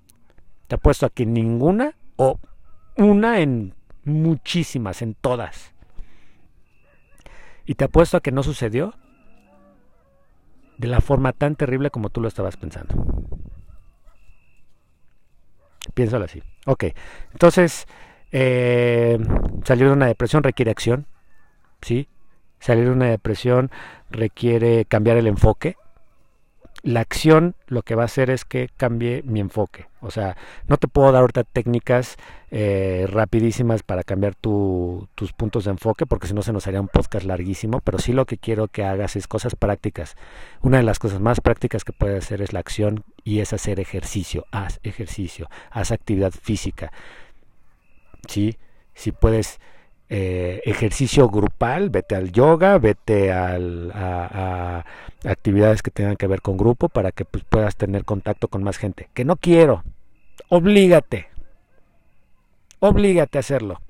Te 0.67 0.75
apuesto 0.75 1.07
a 1.07 1.11
que 1.11 1.27
ninguna 1.27 1.95
o 2.17 2.39
una 2.97 3.41
en 3.41 3.75
muchísimas, 4.05 5.03
en 5.03 5.15
todas. 5.15 5.73
Y 7.65 7.75
te 7.75 7.85
apuesto 7.85 8.17
a 8.17 8.21
que 8.21 8.33
no 8.33 8.43
sucedió 8.43 8.95
de 10.79 10.89
la 10.89 11.01
forma 11.01 11.33
tan 11.33 11.57
terrible 11.57 11.91
como 11.91 12.11
tú 12.11 12.21
lo 12.21 12.29
estabas 12.29 12.57
pensando. 12.57 12.95
Piénsalo 15.95 16.25
así. 16.25 16.43
Ok, 16.67 16.85
entonces 17.33 17.87
eh, 18.33 19.19
salir 19.65 19.87
de 19.87 19.93
una 19.93 20.07
depresión 20.07 20.43
requiere 20.43 20.71
acción, 20.71 21.07
¿sí? 21.81 22.09
Salir 22.61 22.85
de 22.85 22.91
una 22.91 23.07
depresión 23.07 23.71
requiere 24.11 24.85
cambiar 24.85 25.17
el 25.17 25.27
enfoque, 25.27 25.77
la 26.83 27.01
acción 27.01 27.57
lo 27.67 27.83
que 27.83 27.95
va 27.95 28.03
a 28.03 28.07
hacer 28.07 28.31
es 28.31 28.45
que 28.45 28.69
cambie 28.77 29.23
mi 29.25 29.41
enfoque. 29.41 29.87
O 30.01 30.11
sea, 30.11 30.37
no 30.69 30.77
te 30.77 30.87
puedo 30.87 31.11
dar 31.11 31.23
ahorita 31.23 31.45
técnicas 31.45 32.17
eh, 32.51 33.07
rapidísimas 33.09 33.83
para 33.83 34.05
cambiar 34.05 34.35
tus 34.37 35.33
puntos 35.37 35.65
de 35.65 35.73
enfoque, 35.73 36.07
porque 36.07 36.29
si 36.29 36.35
no 36.35 36.43
se 36.43 36.53
nos 36.53 36.67
haría 36.67 36.81
un 36.81 36.89
podcast 36.89 37.27
larguísimo, 37.27 37.81
pero 37.81 37.99
sí 37.99 38.13
lo 38.13 38.27
que 38.27 38.39
quiero 38.39 38.69
que 38.69 38.85
hagas 38.85 39.17
es 39.17 39.27
cosas 39.27 39.57
prácticas. 39.57 40.17
Una 40.63 40.77
de 40.77 40.85
las 40.85 40.99
cosas 40.99 41.21
más 41.21 41.41
prácticas 41.41 41.85
que 41.85 41.93
puedes 41.93 42.25
hacer 42.25 42.43
es 42.43 42.53
la 42.53 42.61
acción 42.61 43.05
y 43.25 43.41
es 43.41 43.53
hacer 43.53 43.81
ejercicio. 43.81 44.47
Haz 44.53 44.79
ejercicio, 44.85 45.49
haz 45.71 45.91
actividad 45.91 46.33
física. 46.33 46.93
¿Sí? 48.29 48.57
Si 48.95 49.11
puedes 49.13 49.59
eh, 50.11 50.63
ejercicio 50.65 51.29
grupal, 51.29 51.91
vete 51.91 52.15
al 52.17 52.33
yoga, 52.33 52.79
vete 52.79 53.31
a, 53.33 54.85
actividades 55.25 55.83
que 55.83 55.91
tengan 55.91 56.17
que 56.17 56.27
ver 56.27 56.41
con 56.41 56.57
grupo 56.57 56.89
para 56.89 57.13
que 57.13 57.25
pues, 57.25 57.45
puedas 57.45 57.77
tener 57.77 58.05
contacto 58.05 58.49
con 58.49 58.63
más 58.63 58.79
gente. 58.79 59.09
Que 59.15 59.25
no 59.25 59.37
quiero, 59.37 59.85
oblígate, 60.49 61.29
oblígate 62.81 63.39
a 63.39 63.41
hacerlo. 63.41 63.81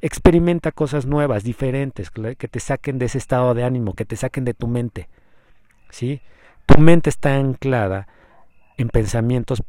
Experimenta 0.00 0.72
cosas 0.72 1.06
nuevas, 1.06 1.44
diferentes, 1.44 2.10
que 2.10 2.48
te 2.48 2.60
saquen 2.60 2.98
de 2.98 3.06
ese 3.06 3.18
estado 3.18 3.52
de 3.54 3.64
ánimo, 3.64 3.94
que 3.94 4.06
te 4.06 4.16
saquen 4.16 4.44
de 4.44 4.54
tu 4.54 4.66
mente. 4.66 5.08
¿sí? 5.90 6.22
Tu 6.66 6.78
mente 6.78 7.10
está 7.10 7.36
anclada 7.36 8.08
en 8.78 8.88
pensamientos 8.88 9.62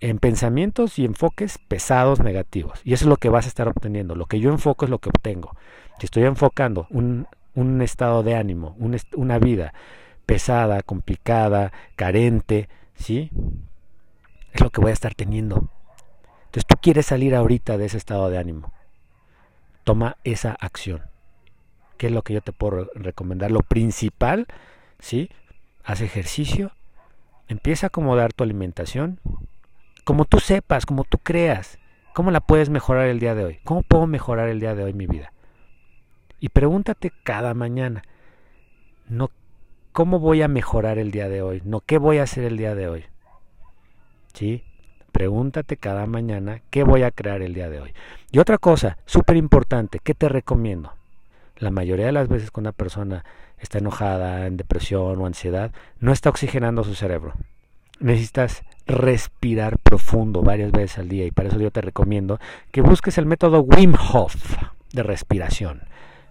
en 0.00 0.18
pensamientos 0.18 0.98
y 0.98 1.04
enfoques 1.04 1.58
pesados 1.58 2.20
negativos. 2.20 2.80
Y 2.84 2.92
eso 2.92 3.04
es 3.04 3.08
lo 3.08 3.16
que 3.16 3.28
vas 3.28 3.46
a 3.46 3.48
estar 3.48 3.68
obteniendo. 3.68 4.14
Lo 4.14 4.26
que 4.26 4.40
yo 4.40 4.50
enfoco 4.50 4.84
es 4.84 4.90
lo 4.90 4.98
que 4.98 5.08
obtengo. 5.08 5.56
Si 5.98 6.06
estoy 6.06 6.24
enfocando 6.24 6.86
un, 6.90 7.26
un 7.54 7.82
estado 7.82 8.22
de 8.22 8.36
ánimo, 8.36 8.76
una 8.78 9.38
vida 9.38 9.72
pesada, 10.28 10.82
complicada, 10.82 11.72
carente, 11.96 12.68
¿sí? 12.94 13.30
Es 14.52 14.60
lo 14.60 14.68
que 14.68 14.82
voy 14.82 14.90
a 14.90 14.92
estar 14.92 15.14
teniendo. 15.14 15.70
Entonces 16.46 16.66
tú 16.66 16.76
quieres 16.80 17.06
salir 17.06 17.34
ahorita 17.34 17.78
de 17.78 17.86
ese 17.86 17.96
estado 17.96 18.28
de 18.28 18.36
ánimo. 18.36 18.72
Toma 19.84 20.18
esa 20.24 20.52
acción. 20.52 21.02
¿Qué 21.96 22.08
es 22.08 22.12
lo 22.12 22.22
que 22.22 22.34
yo 22.34 22.42
te 22.42 22.52
puedo 22.52 22.88
recomendar? 22.94 23.50
Lo 23.50 23.62
principal, 23.62 24.46
¿sí? 24.98 25.30
Haz 25.82 26.02
ejercicio, 26.02 26.72
empieza 27.48 27.86
a 27.86 27.88
acomodar 27.88 28.34
tu 28.34 28.44
alimentación, 28.44 29.20
como 30.08 30.24
tú 30.24 30.40
sepas, 30.40 30.86
como 30.86 31.04
tú 31.04 31.18
creas, 31.18 31.78
¿cómo 32.14 32.30
la 32.30 32.40
puedes 32.40 32.70
mejorar 32.70 33.08
el 33.08 33.20
día 33.20 33.34
de 33.34 33.44
hoy? 33.44 33.58
¿Cómo 33.62 33.82
puedo 33.82 34.06
mejorar 34.06 34.48
el 34.48 34.58
día 34.58 34.74
de 34.74 34.82
hoy 34.82 34.94
mi 34.94 35.06
vida? 35.06 35.34
Y 36.40 36.48
pregúntate 36.48 37.12
cada 37.24 37.52
mañana, 37.52 38.02
no 39.06 39.30
cómo 39.92 40.18
voy 40.18 40.40
a 40.40 40.48
mejorar 40.48 40.96
el 40.96 41.10
día 41.10 41.28
de 41.28 41.42
hoy, 41.42 41.60
no 41.62 41.80
qué 41.80 41.98
voy 41.98 42.16
a 42.16 42.22
hacer 42.22 42.44
el 42.44 42.56
día 42.56 42.74
de 42.74 42.88
hoy. 42.88 43.04
¿Sí? 44.32 44.64
Pregúntate 45.12 45.76
cada 45.76 46.06
mañana 46.06 46.62
qué 46.70 46.84
voy 46.84 47.02
a 47.02 47.10
crear 47.10 47.42
el 47.42 47.52
día 47.52 47.68
de 47.68 47.80
hoy. 47.80 47.92
Y 48.30 48.38
otra 48.38 48.56
cosa, 48.56 48.96
súper 49.04 49.36
importante, 49.36 49.98
¿qué 50.02 50.14
te 50.14 50.30
recomiendo? 50.30 50.94
La 51.58 51.70
mayoría 51.70 52.06
de 52.06 52.12
las 52.12 52.28
veces 52.28 52.50
cuando 52.50 52.70
una 52.70 52.76
persona 52.78 53.26
está 53.58 53.76
enojada, 53.76 54.46
en 54.46 54.56
depresión 54.56 55.20
o 55.20 55.26
ansiedad, 55.26 55.70
no 56.00 56.12
está 56.12 56.30
oxigenando 56.30 56.82
su 56.82 56.94
cerebro 56.94 57.34
necesitas 58.00 58.62
respirar 58.88 59.78
profundo 59.78 60.42
varias 60.42 60.72
veces 60.72 60.98
al 60.98 61.08
día 61.08 61.26
y 61.26 61.30
para 61.30 61.50
eso 61.50 61.60
yo 61.60 61.70
te 61.70 61.82
recomiendo 61.82 62.40
que 62.72 62.80
busques 62.80 63.18
el 63.18 63.26
método 63.26 63.60
Wim 63.60 63.94
Hof 63.94 64.56
de 64.92 65.02
respiración. 65.02 65.82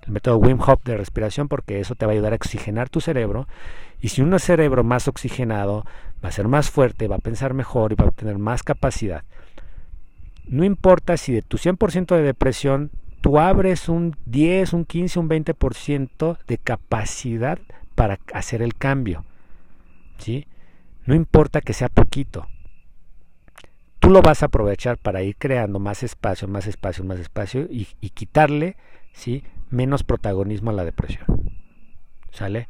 El 0.06 0.12
método 0.12 0.38
Wim 0.38 0.60
Hof 0.60 0.84
de 0.84 0.98
respiración 0.98 1.48
porque 1.48 1.80
eso 1.80 1.96
te 1.96 2.06
va 2.06 2.12
a 2.12 2.16
ayudar 2.16 2.34
a 2.34 2.38
oxigenar 2.38 2.90
tu 2.90 3.00
cerebro 3.00 3.48
y 4.02 4.10
si 4.10 4.22
un 4.22 4.38
cerebro 4.40 4.84
más 4.84 5.08
oxigenado 5.08 5.86
va 6.24 6.30
a 6.30 6.32
ser 6.32 6.48
más 6.48 6.72
fuerte, 6.72 7.08
va 7.08 7.18
a 7.18 7.20
pensar 7.20 7.54
mejor 7.54 7.92
y 7.92 7.96
va 7.96 8.08
a 8.08 8.12
tener 8.12 8.40
más 8.40 8.64
capacidad. 8.64 9.24
No 10.48 10.64
importa 10.64 11.18
si 11.18 11.34
de 11.34 11.44
tu 11.44 11.58
100% 11.58 12.16
de 12.16 12.24
depresión 12.24 12.90
tú 13.22 13.38
abres 13.38 13.88
un 13.88 14.16
10, 14.26 14.74
un 14.74 14.86
15, 14.86 15.20
un 15.20 15.30
20% 15.30 16.38
de 16.48 16.58
capacidad 16.58 17.60
para 17.94 18.20
hacer 18.34 18.64
el 18.64 18.74
cambio. 18.76 19.26
¿Sí? 20.18 20.48
No 21.08 21.16
importa 21.16 21.62
que 21.62 21.74
sea 21.74 21.90
poquito. 21.90 22.46
Tú 24.00 24.10
lo 24.12 24.22
vas 24.22 24.44
a 24.44 24.48
aprovechar 24.48 24.98
para 24.98 25.24
ir 25.24 25.38
creando 25.38 25.80
más 25.80 26.04
espacio, 26.04 26.48
más 26.48 26.68
espacio, 26.68 27.04
más 27.04 27.18
espacio 27.18 27.66
y, 27.70 27.86
quitarle 28.12 28.76
¿sí? 29.14 29.44
menos 29.70 30.04
protagonismo 30.04 30.70
a 30.70 30.74
la 30.74 30.86
depresión. 30.86 31.26
¿Sale? 32.32 32.68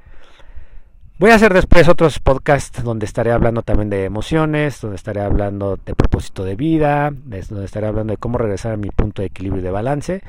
Voy 1.20 1.32
a 1.32 1.36
hacer 1.36 1.52
después 1.52 1.90
otros 1.90 2.20
podcasts 2.20 2.84
donde 2.84 3.08
estaré 3.08 3.32
hablando 3.32 3.64
también 3.64 3.90
de 3.90 4.06
emociones, 4.06 4.80
donde 4.82 4.98
estaré 4.98 5.22
hablando 5.22 5.80
de 5.84 5.96
propósito 5.96 6.44
de 6.44 6.56
vida, 6.56 7.10
donde 7.12 7.66
estaré 7.66 7.88
hablando 7.88 8.14
de 8.14 8.18
cómo 8.18 8.38
regresar 8.38 8.74
a 8.74 8.78
mi 8.78 8.90
punto 8.92 9.24
de 9.24 9.30
equilibrio 9.30 9.62
y 9.62 9.66
de 9.66 9.72
balance. 9.72 10.22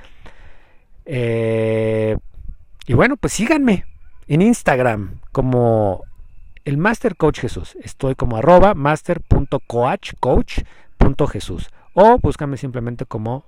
Eh, 1.05 2.17
y 2.87 2.95
bueno, 2.95 3.19
pues 3.19 3.35
síganme 3.35 3.85
en 4.27 4.41
Instagram 4.41 5.21
como 5.31 6.08
el 6.69 6.77
Master 6.77 7.17
Coach 7.17 7.41
Jesús. 7.41 7.77
Estoy 7.83 8.15
como 8.15 8.37
arroba 8.37 8.75
master.coach.jesús 8.75 11.71
o 11.95 12.19
búscame 12.19 12.59
simplemente 12.59 13.07
como 13.07 13.47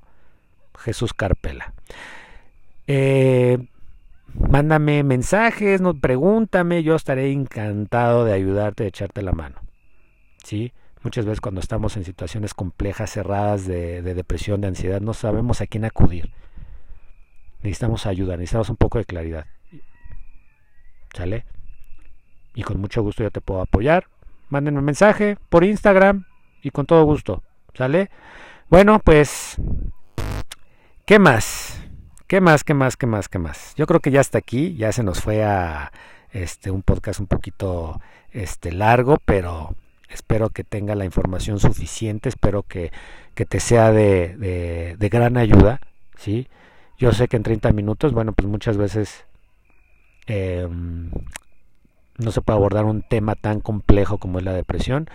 Jesús 0.79 1.12
Carpela. 1.12 1.75
Eh, 2.87 3.59
mándame 4.33 5.03
mensajes, 5.03 5.83
no, 5.83 6.01
pregúntame, 6.01 6.83
yo 6.83 6.97
estaré 6.97 7.31
encantado 7.31 8.25
de 8.25 8.33
ayudarte, 8.33 8.85
de 8.85 8.89
echarte 8.89 9.21
la 9.21 9.33
mano. 9.33 9.57
¿Sí? 10.43 10.73
Muchas 11.03 11.27
veces 11.27 11.43
cuando 11.43 11.61
estamos 11.61 11.99
en 11.99 12.05
situaciones 12.05 12.55
complejas, 12.55 13.11
cerradas 13.11 13.66
de, 13.66 14.01
de 14.01 14.14
depresión, 14.14 14.62
de 14.62 14.68
ansiedad, 14.68 15.03
no 15.03 15.12
sabemos 15.12 15.61
a 15.61 15.66
quién 15.66 15.85
acudir. 15.85 16.33
necesitamos 17.59 18.07
ayuda, 18.07 18.39
necesitamos 18.39 18.71
un 18.71 18.77
poco 18.77 18.97
de 18.97 19.05
claridad. 19.05 19.45
¿Sale? 21.14 21.45
Y 22.55 22.62
con 22.62 22.80
mucho 22.80 23.03
gusto 23.03 23.22
yo 23.22 23.30
te 23.30 23.40
puedo 23.40 23.61
apoyar. 23.61 24.07
Mándenme 24.48 24.80
un 24.80 24.84
mensaje 24.84 25.36
por 25.48 25.64
Instagram 25.64 26.24
y 26.62 26.70
con 26.70 26.86
todo 26.86 27.05
gusto. 27.05 27.42
¿Sale? 27.74 28.11
Bueno, 28.68 28.98
pues, 28.98 29.57
¿qué 31.05 31.18
más? 31.18 31.80
¿Qué 32.26 32.40
más, 32.40 32.62
qué 32.62 32.74
más, 32.74 32.96
qué 32.96 33.07
más, 33.07 33.28
qué 33.28 33.38
más? 33.38 33.74
Yo 33.74 33.86
creo 33.86 33.98
que 33.98 34.12
ya 34.12 34.20
está 34.20 34.38
aquí, 34.38 34.76
ya 34.76 34.92
se 34.92 35.03
nos 35.03 35.20
fue 35.20 35.42
a 35.42 35.90
este 36.30 36.70
un 36.70 36.82
podcast 36.82 37.18
un 37.18 37.26
poquito 37.26 38.01
este 38.30 38.70
largo, 38.70 39.18
pero 39.24 39.74
espero 40.09 40.51
que 40.51 40.62
tenga 40.62 40.94
la 40.94 41.05
información 41.05 41.59
suficiente, 41.59 42.28
espero 42.28 42.62
que, 42.62 42.92
que 43.34 43.46
te 43.46 43.59
sea 43.59 43.90
de, 43.90 44.36
de, 44.96 45.09
gran 45.09 45.36
ayuda, 45.36 45.80
¿sí? 46.16 46.48
Yo 46.98 47.11
sé 47.12 47.26
que 47.26 47.36
en 47.36 47.42
30 47.42 47.72
minutos, 47.72 48.12
bueno, 48.12 48.32
pues 48.32 48.46
muchas 48.46 48.76
veces 48.76 49.24
eh, 50.28 50.68
no 52.21 52.31
se 52.31 52.41
puede 52.41 52.57
abordar 52.59 52.85
un 52.85 53.03
tema 53.03 53.35
tan 53.35 53.61
complejo 53.61 54.18
como 54.18 54.39
es 54.39 54.45
la 54.45 54.53
depresión, 54.53 55.09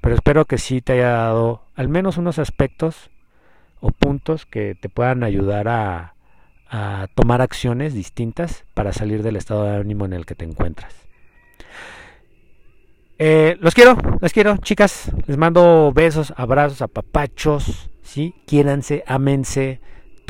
pero 0.00 0.14
espero 0.14 0.44
que 0.44 0.58
sí 0.58 0.80
te 0.80 0.94
haya 0.94 1.10
dado 1.10 1.62
al 1.74 1.88
menos 1.88 2.16
unos 2.16 2.38
aspectos 2.38 3.10
o 3.80 3.90
puntos 3.90 4.46
que 4.46 4.74
te 4.74 4.88
puedan 4.88 5.22
ayudar 5.22 5.68
a, 5.68 6.14
tomar 7.16 7.42
acciones 7.42 7.94
distintas 7.94 8.64
para 8.74 8.92
salir 8.92 9.24
del 9.24 9.34
estado 9.34 9.64
de 9.64 9.74
ánimo 9.74 10.04
en 10.04 10.12
el 10.12 10.24
que 10.24 10.36
te 10.36 10.44
encuentras. 10.44 10.94
Eh, 13.18 13.56
los 13.60 13.74
quiero, 13.74 13.98
los 14.20 14.32
quiero, 14.32 14.56
chicas. 14.58 15.10
Les 15.26 15.36
mando 15.36 15.90
besos, 15.92 16.32
abrazos, 16.36 16.80
apapachos. 16.80 17.90
¿sí? 18.02 18.36
Quiéranse, 18.46 19.02
ámense 19.08 19.80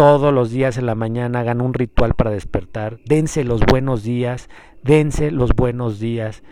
todos 0.00 0.32
los 0.32 0.50
días 0.50 0.78
en 0.78 0.86
la 0.86 0.94
mañana. 0.94 1.40
Hagan 1.40 1.60
un 1.60 1.74
ritual 1.74 2.14
para 2.14 2.30
despertar. 2.30 3.00
Dense 3.04 3.44
los 3.44 3.60
buenos 3.66 4.02
días. 4.02 4.48
Dense 4.82 5.30
los 5.30 5.50
buenos 5.54 6.00
días. 6.00 6.42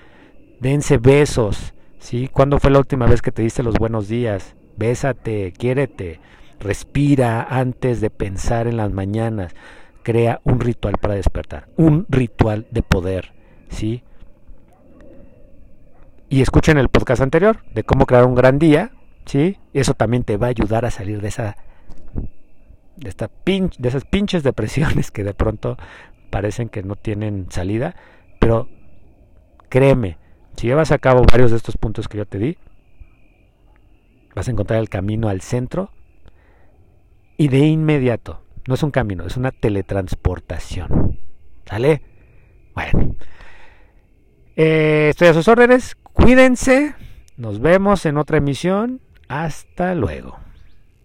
Dense 0.61 0.99
besos. 0.99 1.73
¿sí? 1.99 2.29
¿Cuándo 2.31 2.59
fue 2.59 2.71
la 2.71 2.79
última 2.79 3.07
vez 3.07 3.23
que 3.23 3.33
te 3.33 3.41
diste 3.41 3.63
los 3.63 3.77
buenos 3.77 4.07
días? 4.07 4.55
Bésate, 4.77 5.55
quiérete. 5.57 6.21
Respira 6.61 7.43
antes 7.43 8.03
de 8.03 8.11
pensar 8.11 8.67
en 8.67 8.77
las 8.77 8.93
mañanas. 8.93 9.55
Crea 10.03 10.43
un 10.45 10.61
ritual 10.61 10.97
para 11.01 11.15
despertar. 11.15 11.69
Un 11.79 12.05
ritual 12.11 12.67
de 12.71 12.83
poder. 12.83 13.33
¿sí? 13.71 14.03
y 16.29 16.43
escuchen 16.43 16.77
el 16.77 16.91
podcast 16.91 17.23
anterior 17.23 17.61
de 17.73 17.85
cómo 17.85 18.05
crear 18.05 18.27
un 18.27 18.35
gran 18.35 18.59
día, 18.59 18.91
¿sí? 19.25 19.57
Eso 19.73 19.95
también 19.95 20.25
te 20.25 20.37
va 20.37 20.49
a 20.49 20.51
ayudar 20.51 20.85
a 20.85 20.91
salir 20.91 21.23
de 21.23 21.29
esa 21.29 21.57
de 22.99 23.09
esta 23.09 23.31
de 23.47 23.89
esas 23.89 24.05
pinches 24.05 24.43
depresiones 24.43 25.11
que 25.11 25.25
de 25.25 25.35
pronto 25.35 25.77
parecen 26.31 26.69
que 26.69 26.83
no 26.83 26.97
tienen 26.97 27.47
salida, 27.51 27.97
pero 28.39 28.69
créeme, 29.69 30.19
si 30.57 30.67
llevas 30.67 30.93
a 30.93 30.99
cabo 30.99 31.23
varios 31.31 31.51
de 31.51 31.57
estos 31.57 31.77
puntos 31.77 32.09
que 32.09 32.19
yo 32.19 32.27
te 32.27 32.39
di, 32.39 32.59
vas 34.35 34.49
a 34.49 34.51
encontrar 34.51 34.81
el 34.81 34.89
camino 34.89 35.29
al 35.29 35.41
centro 35.41 35.91
y 37.37 37.49
de 37.49 37.67
inmediato, 37.67 38.43
no 38.67 38.75
es 38.75 38.83
un 38.83 38.91
camino, 38.91 39.25
es 39.25 39.37
una 39.37 39.53
teletransportación. 39.53 41.19
¿Sale? 41.65 42.03
Bueno. 42.75 43.17
Eh, 44.57 45.09
estoy 45.11 45.29
a 45.29 45.35
sus 45.35 45.49
órdenes. 45.49 45.95
Cuídense. 46.13 46.95
Nos 47.37 47.61
vemos 47.61 48.07
en 48.07 48.17
otra 48.17 48.39
emisión. 48.39 49.01
Hasta 49.29 49.95
luego. 49.95 50.39